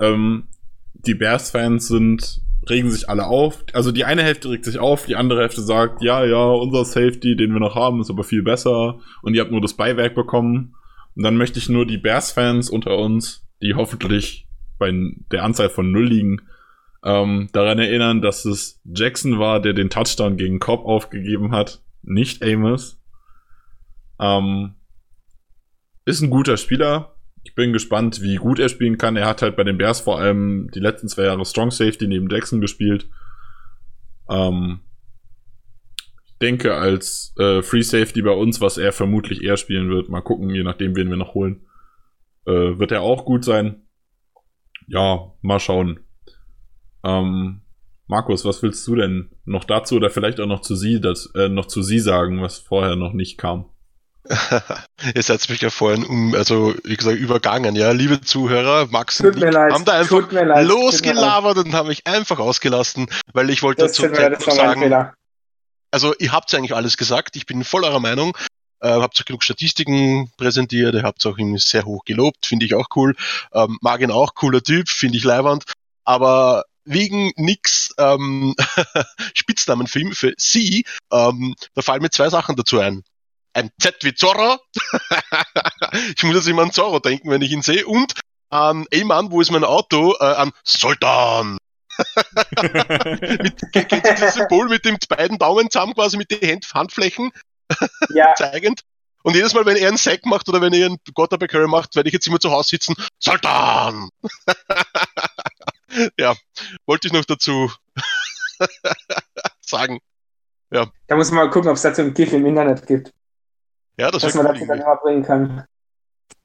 [0.00, 0.48] Ähm,
[0.94, 3.64] die Bears-Fans sind, regen sich alle auf.
[3.72, 7.36] Also die eine Hälfte regt sich auf, die andere Hälfte sagt, ja, ja, unser Safety,
[7.36, 10.74] den wir noch haben, ist aber viel besser und ihr habt nur das Beiwerk bekommen.
[11.14, 14.46] Und dann möchte ich nur die Bears-Fans unter uns, die hoffentlich
[14.78, 14.92] bei
[15.32, 16.42] der Anzahl von null liegen,
[17.04, 22.42] ähm, daran erinnern, dass es Jackson war, der den Touchdown gegen Cobb aufgegeben hat, nicht
[22.42, 23.00] Amos.
[24.20, 24.74] Ähm,
[26.08, 27.14] ist ein guter Spieler.
[27.44, 29.16] Ich bin gespannt, wie gut er spielen kann.
[29.16, 32.30] Er hat halt bei den Bears vor allem die letzten zwei Jahre Strong Safety neben
[32.30, 33.08] Jackson gespielt.
[34.28, 34.80] Ähm,
[36.26, 40.22] ich denke, als äh, Free Safety bei uns, was er vermutlich eher spielen wird, mal
[40.22, 41.66] gucken, je nachdem, wen wir noch holen,
[42.46, 43.82] äh, wird er auch gut sein.
[44.86, 46.00] Ja, mal schauen.
[47.04, 47.60] Ähm,
[48.06, 51.50] Markus, was willst du denn noch dazu oder vielleicht auch noch zu sie, das, äh,
[51.50, 53.66] noch zu sie sagen, was vorher noch nicht kam?
[55.14, 57.92] Ihr seid mich ja vorhin um, also wie gesagt, übergangen, ja.
[57.92, 62.38] Liebe Zuhörer, Max und ich leid, haben da einfach leid, losgelabert und haben mich einfach
[62.38, 65.12] ausgelassen, weil ich wollte Das dazu leid, sagen,
[65.90, 68.36] also ihr habt eigentlich alles gesagt, ich bin voll eurer Meinung.
[68.80, 72.74] Äh, habt auch genug Statistiken präsentiert, ihr habt auch irgendwie sehr hoch gelobt, finde ich
[72.74, 73.16] auch cool.
[73.52, 75.64] Ähm, mag ihn auch, cooler Typ, finde ich leiwand.
[76.04, 78.54] Aber wegen nix ähm,
[79.34, 83.02] Spitznamenfilm für sie, ähm, da fallen mir zwei Sachen dazu ein.
[83.58, 84.56] Ein Z wie Zorro.
[86.16, 87.84] ich muss jetzt immer an Zorro denken, wenn ich ihn sehe.
[87.84, 88.14] Und
[88.50, 90.14] an, ey Mann, wo ist mein Auto?
[90.20, 91.58] Äh, an Sultan.
[93.42, 97.32] mit, dieses Symbol mit den beiden Daumen zusammen quasi mit den Hand, Handflächen
[98.10, 98.82] Ja, zeigend?
[99.24, 101.96] Und jedes Mal, wenn er einen Sack macht oder wenn er einen Quarterback Curry macht,
[101.96, 102.94] werde ich jetzt immer zu Hause sitzen.
[103.18, 104.08] Sultan!
[106.16, 106.36] ja,
[106.86, 107.72] wollte ich noch dazu
[109.60, 109.98] sagen.
[110.70, 113.12] da muss man mal gucken, ob es dazu ein GIF im Internet gibt,
[113.98, 114.84] Ja, das dass man dazu dann irgendwie.
[114.84, 115.64] immer bringen kann.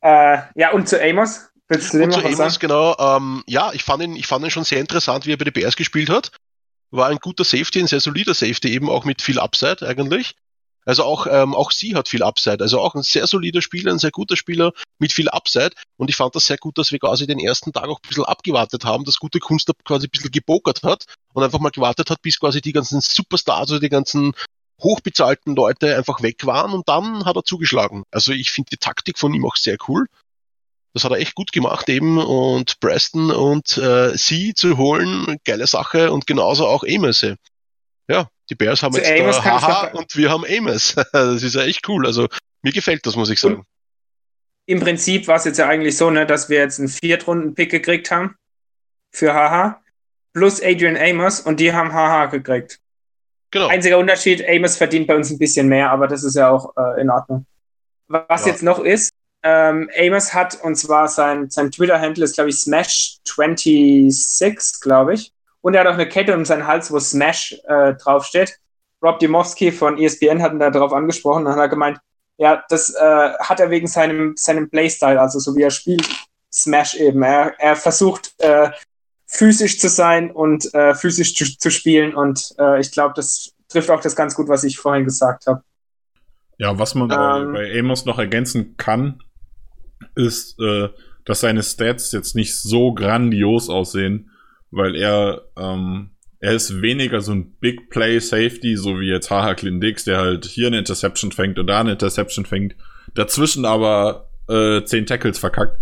[0.01, 1.49] Äh, ja, und zu Amos?
[1.69, 2.55] Willst du dem Und zu Amos, sagen?
[2.59, 5.45] genau, ähm, ja, ich fand, ihn, ich fand ihn schon sehr interessant, wie er bei
[5.45, 6.31] den Bears gespielt hat.
[6.91, 10.35] War ein guter Safety, ein sehr solider Safety, eben auch mit viel Upside eigentlich.
[10.85, 12.61] Also auch, ähm, auch sie hat viel Upside.
[12.61, 15.71] Also auch ein sehr solider Spieler, ein sehr guter Spieler mit viel Upside.
[15.97, 18.25] Und ich fand das sehr gut, dass wir quasi den ersten Tag auch ein bisschen
[18.25, 22.21] abgewartet haben, dass gute Kunst quasi ein bisschen gebokert hat und einfach mal gewartet hat,
[22.21, 24.33] bis quasi die ganzen Superstars oder die ganzen
[24.81, 28.03] hochbezahlten Leute einfach weg waren und dann hat er zugeschlagen.
[28.11, 30.07] Also ich finde die Taktik von ihm auch sehr cool.
[30.93, 35.65] Das hat er echt gut gemacht eben und Preston und äh, sie zu holen, geile
[35.65, 37.25] Sache und genauso auch Amos.
[38.07, 40.95] Ja, die Bears haben Zu jetzt Amos da Haha und wir haben Amos.
[41.11, 42.05] Das ist ja echt cool.
[42.05, 42.27] Also
[42.61, 43.65] mir gefällt das, muss ich sagen.
[44.65, 48.11] Im Prinzip war es jetzt ja eigentlich so, ne, dass wir jetzt einen Viertrunden-Pick gekriegt
[48.11, 48.35] haben
[49.11, 49.81] für Haha
[50.33, 52.79] plus Adrian Amos und die haben Haha gekriegt.
[53.53, 53.67] Genau.
[53.67, 57.01] Einziger Unterschied, Amos verdient bei uns ein bisschen mehr, aber das ist ja auch äh,
[57.01, 57.45] in Ordnung.
[58.07, 58.51] Was Ja.
[58.51, 59.11] jetzt noch ist,
[59.43, 65.31] ähm, Amos hat, und zwar sein, sein Twitter-Handle ist, glaube ich, Smash26, glaube ich.
[65.61, 68.57] Und er hat auch eine Kette um seinen Hals, wo Smash äh, draufsteht.
[69.03, 71.99] Rob Dimowski von ESPN hat ihn da drauf angesprochen und hat gemeint,
[72.37, 76.09] ja, das äh, hat er wegen seinem, seinem Playstyle, also so wie er spielt,
[76.51, 77.21] Smash eben.
[77.21, 78.71] Er, er versucht äh,
[79.33, 83.89] physisch zu sein und äh, physisch zu, zu spielen und äh, ich glaube, das trifft
[83.89, 85.63] auch das ganz gut, was ich vorhin gesagt habe.
[86.59, 87.53] Ja, was man Ähm.
[87.53, 89.23] bei, Amos noch ergänzen kann,
[90.15, 90.89] ist, äh,
[91.25, 94.29] dass seine Stats jetzt nicht so grandios aussehen,
[94.69, 99.55] weil er, ähm, er ist weniger so ein Big Play Safety, so wie jetzt Haha
[99.55, 102.75] Clint Dix, der halt hier eine Interception fängt und da eine Interception fängt,
[103.15, 105.79] dazwischen aber äh, zehn Tackles verkackt.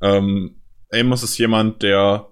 [0.00, 0.60] Ähm,
[0.92, 2.28] Amos ist jemand, der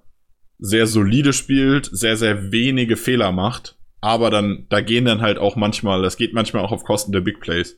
[0.64, 5.56] sehr solide spielt, sehr, sehr wenige Fehler macht, aber dann, da gehen dann halt auch
[5.56, 7.76] manchmal, das geht manchmal auch auf Kosten der Big Plays.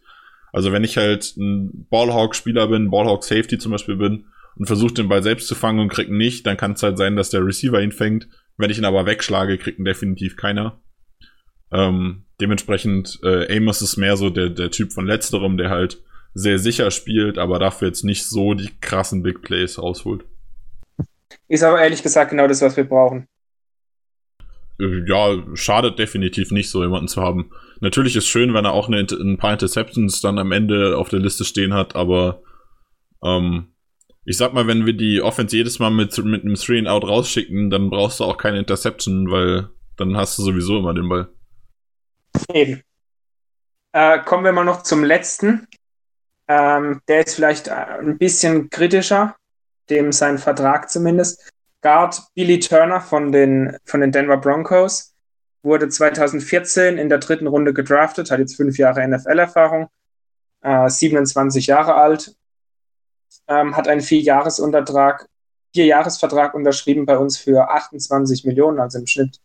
[0.52, 4.26] Also wenn ich halt ein Ballhawk-Spieler bin, Ballhawk-Safety zum Beispiel bin
[4.56, 6.98] und versuche den Ball selbst zu fangen und krieg ihn nicht, dann kann es halt
[6.98, 8.28] sein, dass der Receiver ihn fängt.
[8.58, 10.78] Wenn ich ihn aber wegschlage, kriegt ihn definitiv keiner.
[11.72, 16.02] Ähm, dementsprechend, äh, Amos ist mehr so der, der Typ von letzterem, der halt
[16.34, 20.26] sehr sicher spielt, aber dafür jetzt nicht so die krassen Big Plays rausholt.
[21.48, 23.28] Ist aber ehrlich gesagt genau das, was wir brauchen.
[24.80, 27.50] Äh, ja, schadet definitiv nicht, so jemanden zu haben.
[27.80, 31.20] Natürlich ist schön, wenn er auch eine, ein paar Interceptions dann am Ende auf der
[31.20, 32.42] Liste stehen hat, aber
[33.22, 33.74] ähm,
[34.24, 37.04] ich sag mal, wenn wir die Offense jedes Mal mit, mit einem Three and Out
[37.04, 41.28] rausschicken, dann brauchst du auch keine Interception, weil dann hast du sowieso immer den Ball.
[42.52, 42.82] Eben.
[43.92, 45.68] Äh, kommen wir mal noch zum letzten.
[46.48, 49.36] Ähm, der ist vielleicht äh, ein bisschen kritischer,
[49.90, 51.52] dem sein Vertrag zumindest.
[51.82, 55.14] Guard Billy Turner von den, von den Denver Broncos
[55.62, 59.88] wurde 2014 in der dritten Runde gedraftet, hat jetzt fünf Jahre NFL-Erfahrung,
[60.62, 62.34] äh, 27 Jahre alt,
[63.48, 65.28] ähm, hat einen Vierjahresuntertrag,
[65.74, 69.40] Vierjahresvertrag unterschrieben bei uns für 28 Millionen, also im Schnitt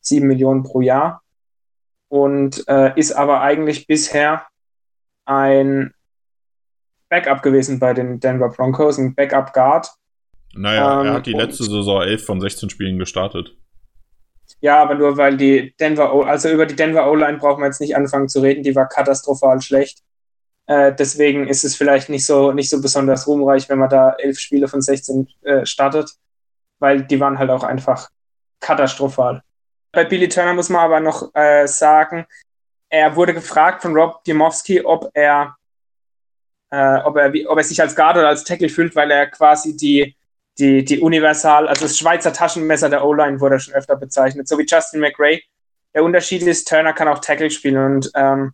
[0.00, 1.22] 7 Millionen pro Jahr
[2.08, 4.46] und äh, ist aber eigentlich bisher
[5.24, 5.94] ein
[7.10, 9.90] Backup gewesen bei den Denver Broncos, ein Backup Guard.
[10.54, 13.56] Naja, er Ähm, hat die letzte Saison 11 von 16 Spielen gestartet.
[14.60, 17.80] Ja, aber nur weil die Denver, O- also über die Denver O-Line brauchen wir jetzt
[17.80, 20.02] nicht anfangen zu reden, die war katastrophal schlecht.
[20.66, 24.38] Äh, deswegen ist es vielleicht nicht so, nicht so besonders ruhmreich, wenn man da elf
[24.38, 26.10] Spiele von 16 äh, startet,
[26.78, 28.08] weil die waren halt auch einfach
[28.60, 29.42] katastrophal.
[29.92, 32.26] Bei Billy Turner muss man aber noch äh, sagen,
[32.88, 35.56] er wurde gefragt von Rob Diemowski, ob er,
[36.70, 39.76] äh, ob er, ob er sich als Guard oder als Tackle fühlt, weil er quasi
[39.76, 40.16] die,
[40.58, 44.66] die, die Universal, also das Schweizer Taschenmesser der O-Line wurde schon öfter bezeichnet, so wie
[44.66, 45.40] Justin McRae.
[45.94, 48.52] Der Unterschied ist, Turner kann auch Tackle spielen und ähm,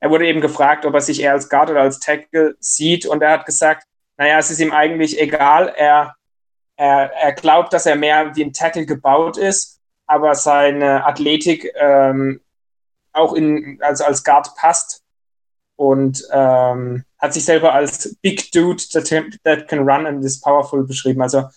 [0.00, 3.22] er wurde eben gefragt, ob er sich eher als Guard oder als Tackle sieht und
[3.22, 3.86] er hat gesagt,
[4.16, 6.14] naja, es ist ihm eigentlich egal, er,
[6.76, 12.40] er, er glaubt, dass er mehr wie ein Tackle gebaut ist, aber seine Athletik ähm,
[13.12, 14.99] auch in, also als Guard passt
[15.80, 19.08] und ähm, hat sich selber als Big Dude that,
[19.44, 21.22] that can run and is powerful beschrieben.
[21.22, 21.48] Also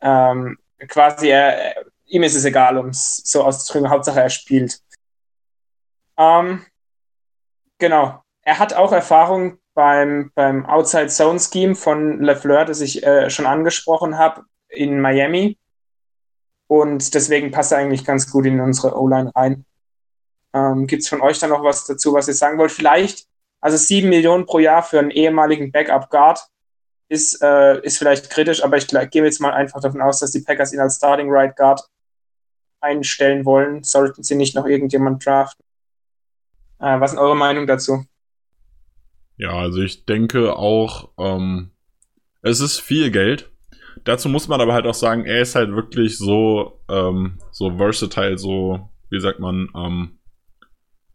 [0.00, 0.58] ähm,
[0.88, 4.80] quasi, er, ihm ist es egal, um es so auszudrücken, Hauptsache er spielt.
[6.18, 6.66] Ähm,
[7.78, 8.24] genau.
[8.42, 13.46] Er hat auch Erfahrung beim, beim Outside Zone Scheme von LeFleur, das ich äh, schon
[13.46, 15.58] angesprochen habe, in Miami.
[16.66, 19.64] Und deswegen passt er eigentlich ganz gut in unsere O-Line rein.
[20.54, 22.72] Ähm, Gibt es von euch da noch was dazu, was ihr sagen wollt?
[22.72, 23.29] Vielleicht,
[23.60, 26.40] also sieben Millionen pro Jahr für einen ehemaligen Backup-Guard
[27.08, 30.40] ist, äh, ist vielleicht kritisch, aber ich gehe jetzt mal einfach davon aus, dass die
[30.40, 31.82] Packers ihn als Starting Right Guard
[32.80, 35.64] einstellen wollen, sollten sie nicht noch irgendjemand draften.
[36.78, 38.04] Äh, was ist eure Meinung dazu?
[39.36, 41.72] Ja, also ich denke auch, ähm,
[42.42, 43.50] es ist viel Geld.
[44.04, 48.38] Dazu muss man aber halt auch sagen, er ist halt wirklich so, ähm, so versatile,
[48.38, 50.19] so, wie sagt man, ähm,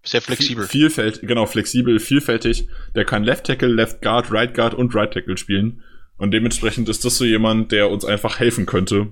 [0.05, 0.65] sehr flexibel.
[0.65, 2.67] Vielfältig, genau, flexibel, vielfältig.
[2.95, 5.83] Der kann Left Tackle, Left Guard, Right Guard und Right Tackle spielen.
[6.17, 9.11] Und dementsprechend ist das so jemand, der uns einfach helfen könnte.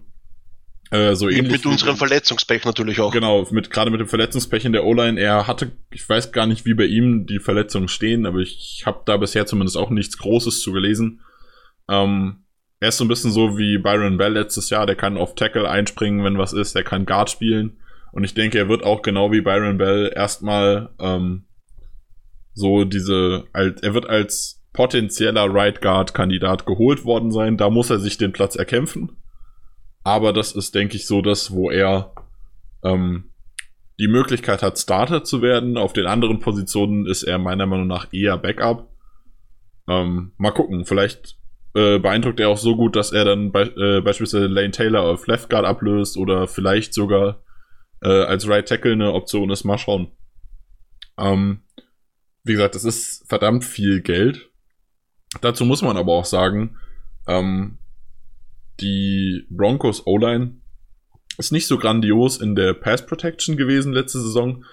[0.91, 3.12] Äh, so ähnlich mit unserem Verletzungspech natürlich auch.
[3.12, 5.20] Genau, mit, gerade mit dem Verletzungspech in der O-Line.
[5.20, 9.02] Er hatte, ich weiß gar nicht, wie bei ihm die Verletzungen stehen, aber ich habe
[9.06, 11.22] da bisher zumindest auch nichts Großes zu gelesen.
[11.89, 12.44] Ähm,
[12.80, 15.70] er ist so ein bisschen so wie Byron Bell letztes Jahr, der kann auf Tackle
[15.70, 17.78] einspringen, wenn was ist, der kann Guard spielen.
[18.14, 21.47] Und ich denke, er wird auch genau wie Byron Bell erstmal ähm,
[22.53, 27.57] so diese, als, er wird als potenzieller Right Guard Kandidat geholt worden sein.
[27.57, 29.18] Da muss er sich den Platz erkämpfen.
[30.03, 32.14] Aber das ist, denke ich, so das, wo er
[32.84, 33.32] ähm,
[33.99, 35.76] die Möglichkeit hat, Starter zu werden.
[35.76, 38.91] Auf den anderen Positionen ist er meiner Meinung nach eher Backup.
[39.88, 41.38] Ähm, mal gucken, vielleicht
[41.74, 45.26] äh, beeindruckt er auch so gut, dass er dann be äh, beispielsweise Lane Taylor auf
[45.26, 47.41] Left Guard ablöst oder vielleicht sogar
[48.04, 49.64] äh, als Right Tackle eine Option ist.
[49.64, 50.12] Mal schauen.
[51.18, 51.62] Ähm,
[52.43, 54.49] wie gesagt, das ist verdammt viel Geld.
[55.41, 56.78] Dazu muss man aber auch sagen,
[57.28, 57.80] ähm,
[58.80, 60.58] die Broncos O-Line
[61.38, 64.66] ist nicht so grandios in der Pass Protection gewesen letzte Saison.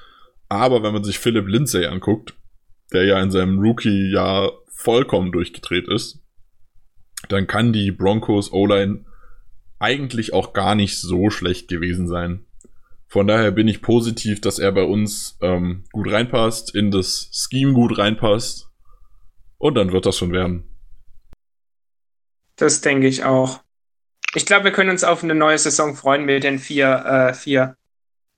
[0.49, 2.35] Aber wenn man sich Philip Lindsay anguckt,
[2.93, 6.23] der ja in seinem Rookie-Jahr vollkommen durchgedreht ist,
[7.29, 9.05] dann kann die Broncos O-Line
[9.79, 12.45] eigentlich auch gar nicht so schlecht gewesen sein.
[13.11, 17.73] Von daher bin ich positiv, dass er bei uns ähm, gut reinpasst, in das Scheme
[17.73, 18.69] gut reinpasst.
[19.59, 20.65] Und dann wird das schon werden.
[22.55, 23.63] Das denke ich auch.
[24.35, 27.77] Ich glaube, wir können uns auf eine neue Saison freuen mit den vier, äh, vier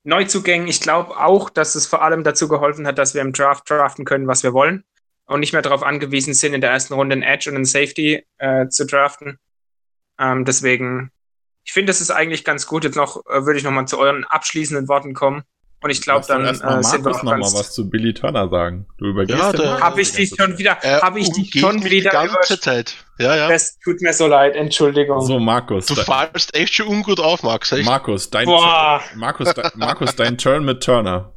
[0.05, 0.67] Neuzugängen.
[0.67, 4.07] Ich glaube auch, dass es vor allem dazu geholfen hat, dass wir im Draft draften
[4.07, 4.85] können, was wir wollen.
[5.27, 8.25] Und nicht mehr darauf angewiesen sind, in der ersten Runde einen Edge und einen Safety
[8.39, 9.39] äh, zu draften.
[10.19, 11.11] Ähm, deswegen
[11.65, 12.85] ich finde, das ist eigentlich ganz gut.
[12.85, 15.45] Jetzt noch äh, würde ich noch mal zu euren abschließenden Worten kommen.
[15.83, 18.87] Und ich glaube, dann äh, sind wir auch noch mal was zu Billy Turner sagen.
[18.99, 22.29] Du übergehst ja, da Habe ich dich schon wieder, habe ich dich schon wieder die
[22.29, 22.95] ganze Zeit.
[23.19, 23.49] Ja, ja.
[23.49, 25.21] Das tut mir so leid, Entschuldigung.
[25.23, 25.87] So, Markus.
[25.87, 27.73] Du fallst echt schon ungut auf, Max.
[27.73, 27.85] Echt?
[27.85, 31.33] Markus, dein Markus, dein, Markus, dein Turn mit Turner.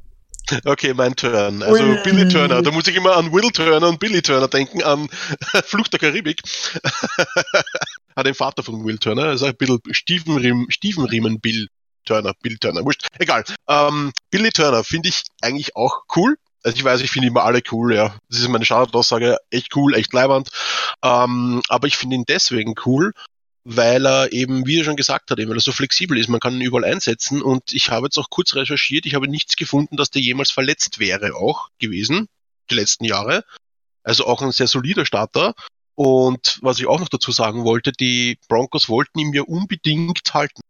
[0.63, 1.63] Okay, mein Turn.
[1.63, 1.97] Also Ui.
[2.03, 2.61] Billy Turner.
[2.61, 5.09] Da muss ich immer an Will Turner und Billy Turner denken, an
[5.65, 6.43] Flucht der Karibik.
[8.15, 11.67] Hat den Vater von Will Turner, also ein bisschen Stiefenriemen, Stiefenriemen Bill
[12.05, 13.07] Turner, Bill Turner, wurscht.
[13.19, 13.43] Egal.
[13.67, 16.37] Ähm, Billy Turner finde ich eigentlich auch cool.
[16.63, 18.17] Also ich weiß, ich finde immer alle cool, ja.
[18.29, 20.49] Das ist meine Standardaussage, echt cool, echt leibend.
[21.03, 23.13] Ähm, aber ich finde ihn deswegen cool,
[23.63, 26.27] weil er eben, wie er schon gesagt hat, eben, weil er so flexibel ist.
[26.27, 29.55] Man kann ihn überall einsetzen und ich habe jetzt auch kurz recherchiert, ich habe nichts
[29.55, 32.27] gefunden, dass der jemals verletzt wäre auch gewesen,
[32.71, 33.43] die letzten Jahre.
[34.03, 35.53] Also auch ein sehr solider Starter.
[35.95, 40.61] Und was ich auch noch dazu sagen wollte, die Broncos wollten ihn ja unbedingt halten.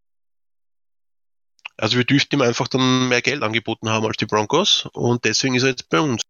[1.78, 5.56] Also wir dürften ihm einfach dann mehr Geld angeboten haben als die Broncos und deswegen
[5.56, 6.22] ist er jetzt bei uns.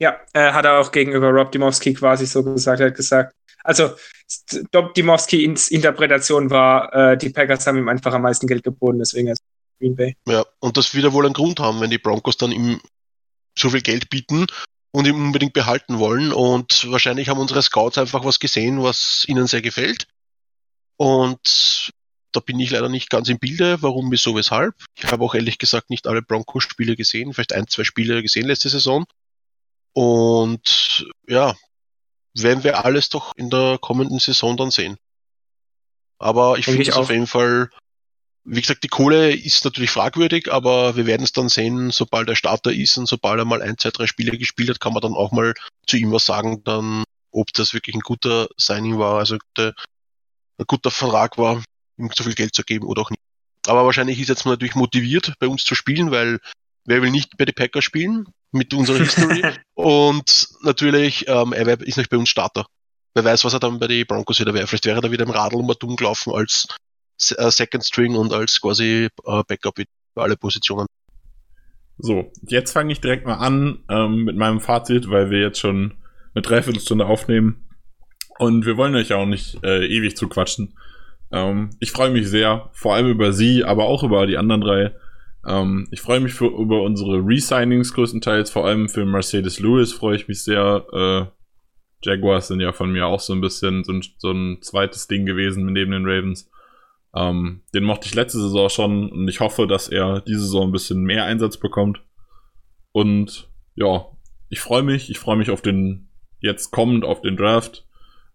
[0.00, 2.80] Ja, äh, hat er auch gegenüber Rob Dimowski quasi so gesagt.
[2.80, 3.94] Er hat gesagt, also
[4.96, 9.40] Dimowski-Ins Interpretation war, äh, die Packers haben ihm einfach am meisten Geld geboten, deswegen ist
[9.78, 10.16] Green Bay.
[10.26, 12.80] Ja, und das wieder wohl einen Grund haben, wenn die Broncos dann ihm
[13.56, 14.46] so viel Geld bieten
[14.90, 16.32] und ihn unbedingt behalten wollen.
[16.32, 20.06] Und wahrscheinlich haben unsere Scouts einfach was gesehen, was ihnen sehr gefällt.
[20.96, 21.92] Und
[22.32, 24.74] da bin ich leider nicht ganz im Bilde, warum, wieso, weshalb.
[24.96, 28.68] Ich habe auch ehrlich gesagt nicht alle Broncos-Spiele gesehen, vielleicht ein, zwei Spiele gesehen letzte
[28.68, 29.06] Saison.
[29.92, 31.54] Und ja,
[32.34, 34.98] werden wir alles doch in der kommenden Saison dann sehen.
[36.18, 37.70] Aber ich finde es auf jeden Fall,
[38.50, 42.36] wie gesagt, die Kohle ist natürlich fragwürdig, aber wir werden es dann sehen, sobald er
[42.36, 45.12] Starter ist und sobald er mal ein, zwei, drei Spiele gespielt hat, kann man dann
[45.12, 45.52] auch mal
[45.86, 49.72] zu ihm was sagen, dann, ob das wirklich ein guter Signing war, also ein
[50.66, 51.62] guter Vertrag war,
[51.98, 53.20] ihm so viel Geld zu geben oder auch nicht.
[53.66, 56.38] Aber wahrscheinlich ist er jetzt natürlich motiviert, bei uns zu spielen, weil
[56.86, 59.42] wer will nicht bei den Packers spielen mit unserer History?
[59.74, 62.64] und natürlich, ähm, er ist nicht bei uns Starter.
[63.12, 64.66] Wer weiß, was er dann bei den Broncos wieder wäre.
[64.66, 66.68] Vielleicht wäre er da wieder im Radl um dumm gelaufen als
[67.18, 70.86] Second String und als quasi äh, Backup für alle Positionen.
[71.98, 75.94] So, jetzt fange ich direkt mal an ähm, mit meinem Fazit, weil wir jetzt schon
[76.34, 77.68] eine Dreiviertelstunde aufnehmen.
[78.38, 80.74] Und wir wollen euch auch nicht äh, ewig zuquatschen.
[81.32, 84.94] Ähm, ich freue mich sehr, vor allem über sie, aber auch über die anderen drei.
[85.46, 90.16] Ähm, ich freue mich für, über unsere Resignings größtenteils, vor allem für Mercedes Lewis freue
[90.16, 90.86] ich mich sehr.
[90.92, 91.38] Äh,
[92.04, 95.26] Jaguars sind ja von mir auch so ein bisschen so ein, so ein zweites Ding
[95.26, 96.48] gewesen neben den Ravens.
[97.18, 100.72] Ähm, den mochte ich letzte Saison schon und ich hoffe, dass er diese Saison ein
[100.72, 102.02] bisschen mehr Einsatz bekommt.
[102.92, 104.06] Und ja,
[104.48, 106.08] ich freue mich, ich freue mich auf den
[106.40, 107.86] jetzt kommend auf den Draft.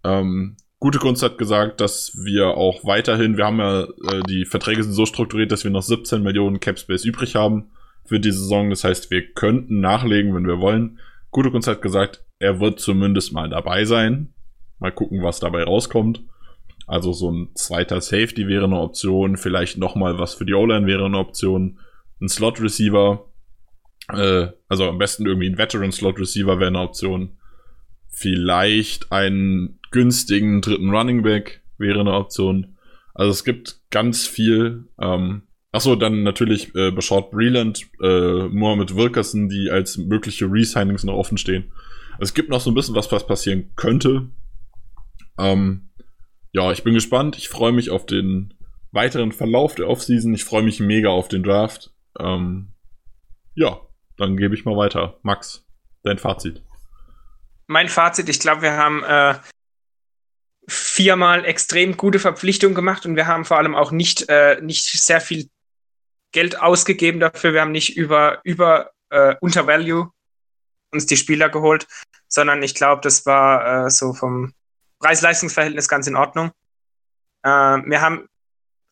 [0.04, 4.84] Ähm, Gute Kunst hat gesagt, dass wir auch weiterhin, wir haben ja, äh, die Verträge
[4.84, 7.72] sind so strukturiert, dass wir noch 17 Millionen Cap Space übrig haben
[8.04, 8.70] für die Saison.
[8.70, 11.00] Das heißt, wir könnten nachlegen, wenn wir wollen.
[11.32, 14.34] Gute Kunst hat gesagt, er wird zumindest mal dabei sein.
[14.78, 16.26] Mal gucken, was dabei rauskommt.
[16.88, 21.06] Also so ein zweiter Safety wäre eine Option, vielleicht nochmal was für die O-Line wäre
[21.06, 21.80] eine Option.
[22.22, 23.26] Ein Slot Receiver,
[24.10, 27.38] äh, also am besten irgendwie ein Veteran Slot Receiver wäre eine Option.
[28.10, 32.78] Vielleicht einen günstigen dritten Running Back wäre eine Option.
[33.14, 34.86] Also es gibt ganz viel.
[35.00, 41.16] Ähm, Achso, dann natürlich äh, Bashard Breland, äh, Mohamed Wilkerson, die als mögliche Resignings noch
[41.16, 41.72] offen stehen.
[42.20, 44.30] Es gibt noch so ein bisschen was, was passieren könnte.
[45.40, 45.90] Ähm,
[46.54, 47.38] ja, ich bin gespannt.
[47.38, 48.54] Ich freue mich auf den
[48.92, 50.34] weiteren Verlauf der Offseason.
[50.34, 51.92] Ich freue mich mega auf den Draft.
[52.20, 52.74] Ähm,
[53.56, 53.82] ja,
[54.18, 55.20] dann gebe ich mal weiter.
[55.24, 55.66] Max,
[56.04, 56.62] dein Fazit.
[57.66, 59.36] Mein Fazit, ich glaube, wir haben äh,
[60.68, 65.22] viermal extrem gute Verpflichtungen gemacht und wir haben vor allem auch nicht, äh, nicht sehr
[65.22, 65.50] viel
[66.32, 67.54] Geld ausgegeben dafür.
[67.54, 70.12] Wir haben nicht über, über äh, Untervalue
[70.92, 71.88] uns die Spieler geholt,
[72.28, 74.54] sondern ich glaube, das war äh, so vom
[75.04, 76.52] Preis-Leistungs-Verhältnis ganz in Ordnung.
[77.44, 78.28] Äh, wir haben,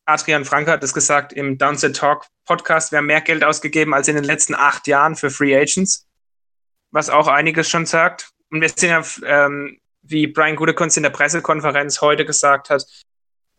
[0.06, 4.08] Adrian Franke hat es gesagt im Downset Talk Podcast, wir haben mehr Geld ausgegeben als
[4.10, 6.06] in den letzten acht Jahren für Free Agents,
[6.92, 8.32] was auch einiges schon sagt.
[8.50, 12.86] Und wir sind ja ähm, wie Brian Gutekunst in der Pressekonferenz heute gesagt hat,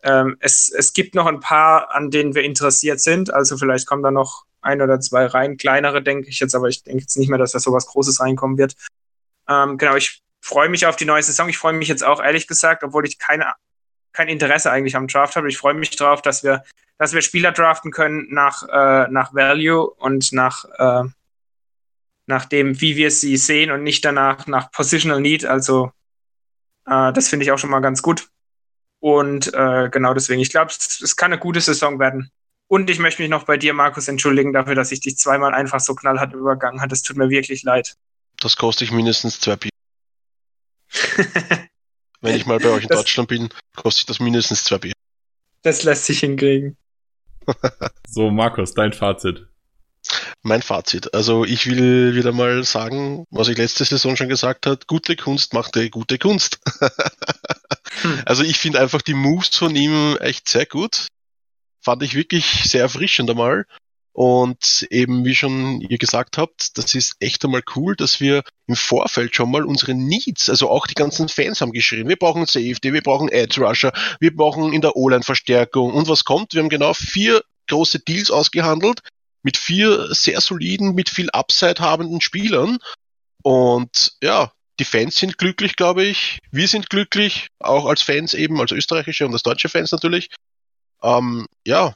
[0.03, 3.33] ähm, es, es gibt noch ein paar, an denen wir interessiert sind.
[3.33, 6.83] Also vielleicht kommen da noch ein oder zwei rein, kleinere, denke ich jetzt, aber ich
[6.83, 8.75] denke jetzt nicht mehr, dass da so was Großes reinkommen wird.
[9.47, 11.47] Ähm, genau, ich freue mich auf die neue Saison.
[11.47, 13.53] Ich freue mich jetzt auch ehrlich gesagt, obwohl ich keine,
[14.11, 15.47] kein Interesse eigentlich am Draft habe.
[15.47, 16.63] Ich freue mich darauf, dass wir,
[16.97, 21.07] dass wir Spieler draften können nach, äh, nach Value und nach, äh,
[22.25, 25.45] nach dem, wie wir sie sehen und nicht danach nach Positional Need.
[25.45, 25.91] Also
[26.87, 28.27] äh, das finde ich auch schon mal ganz gut.
[28.99, 32.31] Und äh, genau deswegen, ich glaube, es, es, kann eine gute Saison werden.
[32.67, 35.79] Und ich möchte mich noch bei dir, Markus, entschuldigen dafür, dass ich dich zweimal einfach
[35.79, 36.89] so knallhart übergangen habe.
[36.89, 37.95] Das tut mir wirklich leid.
[38.39, 39.72] Das kostet mindestens zwei Bier.
[42.21, 44.93] Wenn ich mal bei euch in das, Deutschland bin, kostet das mindestens zwei Bier.
[45.61, 46.77] Das lässt sich hinkriegen.
[48.07, 49.47] so, Markus, dein Fazit
[50.43, 51.13] mein Fazit.
[51.13, 55.53] Also ich will wieder mal sagen, was ich letzte Saison schon gesagt habe, gute Kunst
[55.53, 56.59] macht gute Kunst.
[56.79, 56.89] hm.
[58.25, 61.07] Also ich finde einfach die Moves von ihm echt sehr gut.
[61.81, 63.65] Fand ich wirklich sehr erfrischend einmal.
[64.13, 68.75] Und eben, wie schon ihr gesagt habt, das ist echt einmal cool, dass wir im
[68.75, 72.93] Vorfeld schon mal unsere Needs, also auch die ganzen Fans haben geschrieben, wir brauchen Safety,
[72.93, 75.93] wir brauchen Edge Rusher, wir brauchen in der O-Line Verstärkung.
[75.93, 76.53] Und was kommt?
[76.53, 78.99] Wir haben genau vier große Deals ausgehandelt,
[79.41, 82.77] mit vier sehr soliden, mit viel Upside habenden Spielern.
[83.41, 86.37] Und ja, die Fans sind glücklich, glaube ich.
[86.51, 90.29] Wir sind glücklich, auch als Fans eben, als österreichische und als deutsche Fans natürlich.
[91.01, 91.95] Ähm, ja,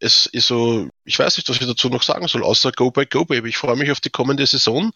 [0.00, 3.06] es ist so, ich weiß nicht, was ich dazu noch sagen soll, außer Go by
[3.06, 3.50] Go Baby.
[3.50, 4.92] Ich freue mich auf die kommende Saison.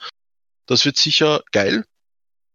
[0.66, 1.84] Das wird sicher geil.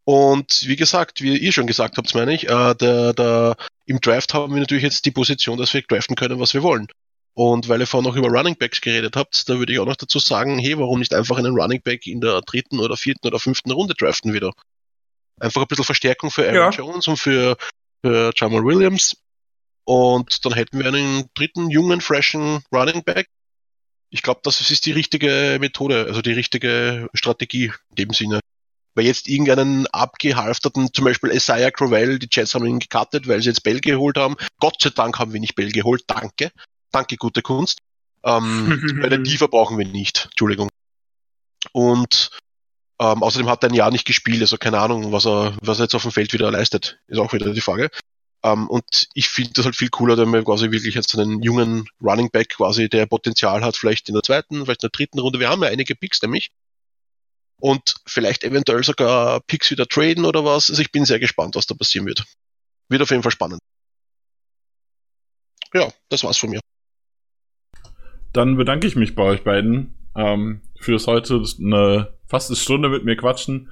[0.03, 4.33] Und wie gesagt, wie ihr schon gesagt habt, meine ich, äh, der, der, im Draft
[4.33, 6.87] haben wir natürlich jetzt die Position, dass wir draften können, was wir wollen.
[7.35, 9.95] Und weil ihr vorhin noch über Running Backs geredet habt, da würde ich auch noch
[9.95, 13.39] dazu sagen, hey, warum nicht einfach einen Running Back in der dritten oder vierten oder
[13.39, 14.51] fünften Runde draften wieder?
[15.39, 16.69] Einfach ein bisschen Verstärkung für Aaron Ja.
[16.71, 17.55] Jones und für,
[18.03, 19.15] für Jamal Williams.
[19.89, 23.25] Und dann hätten wir einen dritten jungen, freshen Running Back.
[24.11, 28.39] Ich glaube, das ist die richtige Methode, also die richtige Strategie in dem Sinne.
[28.93, 33.49] Weil jetzt irgendeinen abgehalfterten, zum Beispiel Isaiah Crowell, die Jets haben ihn gecuttet, weil sie
[33.49, 34.35] jetzt Bell geholt haben.
[34.59, 36.51] Gott sei Dank haben wir nicht Bell geholt, danke.
[36.91, 37.79] Danke, gute Kunst.
[38.23, 40.69] Ähm, bei den Tiefer brauchen wir nicht, Entschuldigung.
[41.71, 42.29] Und
[42.99, 45.85] ähm, außerdem hat er ein Jahr nicht gespielt, also keine Ahnung, was er, was er
[45.85, 47.89] jetzt auf dem Feld wieder leistet, ist auch wieder die Frage.
[48.43, 51.87] Ähm, und ich finde das halt viel cooler, wenn wir quasi wirklich jetzt einen jungen
[52.01, 55.39] Running Back quasi, der Potenzial hat, vielleicht in der zweiten, vielleicht in der dritten Runde.
[55.39, 56.51] Wir haben ja einige Picks nämlich.
[57.61, 60.69] Und vielleicht eventuell sogar Picks wieder traden oder was.
[60.69, 62.23] Also ich bin sehr gespannt, was da passieren wird.
[62.87, 63.59] Wird auf jeden Fall spannend.
[65.73, 66.61] Ja, das war's von mir.
[68.31, 73.03] Dann bedanke ich mich bei euch beiden ähm, fürs heute eine fast eine Stunde mit
[73.03, 73.69] mir quatschen.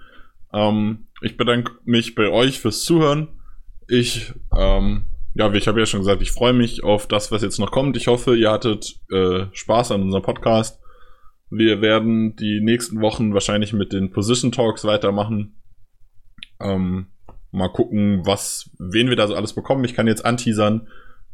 [0.52, 3.37] Ähm, ich bedanke mich bei euch fürs Zuhören.
[3.88, 7.42] Ich, ähm, ja, wie ich habe ja schon gesagt, ich freue mich auf das, was
[7.42, 7.96] jetzt noch kommt.
[7.96, 10.82] Ich hoffe, ihr hattet äh, Spaß an unserem Podcast.
[11.50, 15.62] Wir werden die nächsten Wochen wahrscheinlich mit den Position Talks weitermachen.
[16.60, 17.08] Ähm,
[17.52, 19.86] mal gucken, was, wen wir da so alles bekommen.
[19.86, 20.88] Ich kann jetzt anteasern.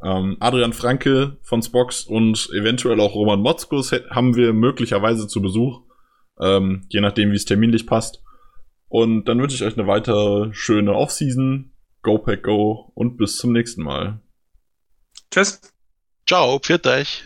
[0.03, 5.81] Ähm, Adrian Franke von Spox und eventuell auch Roman Motzkus haben wir möglicherweise zu Besuch.
[6.39, 8.21] Ähm, je nachdem, wie es terminlich passt.
[8.89, 11.72] Und dann wünsche ich euch eine weitere schöne Offseason.
[12.03, 14.19] Go Pack Go und bis zum nächsten Mal.
[15.31, 15.61] Tschüss.
[16.27, 17.25] Ciao, pfiat euch.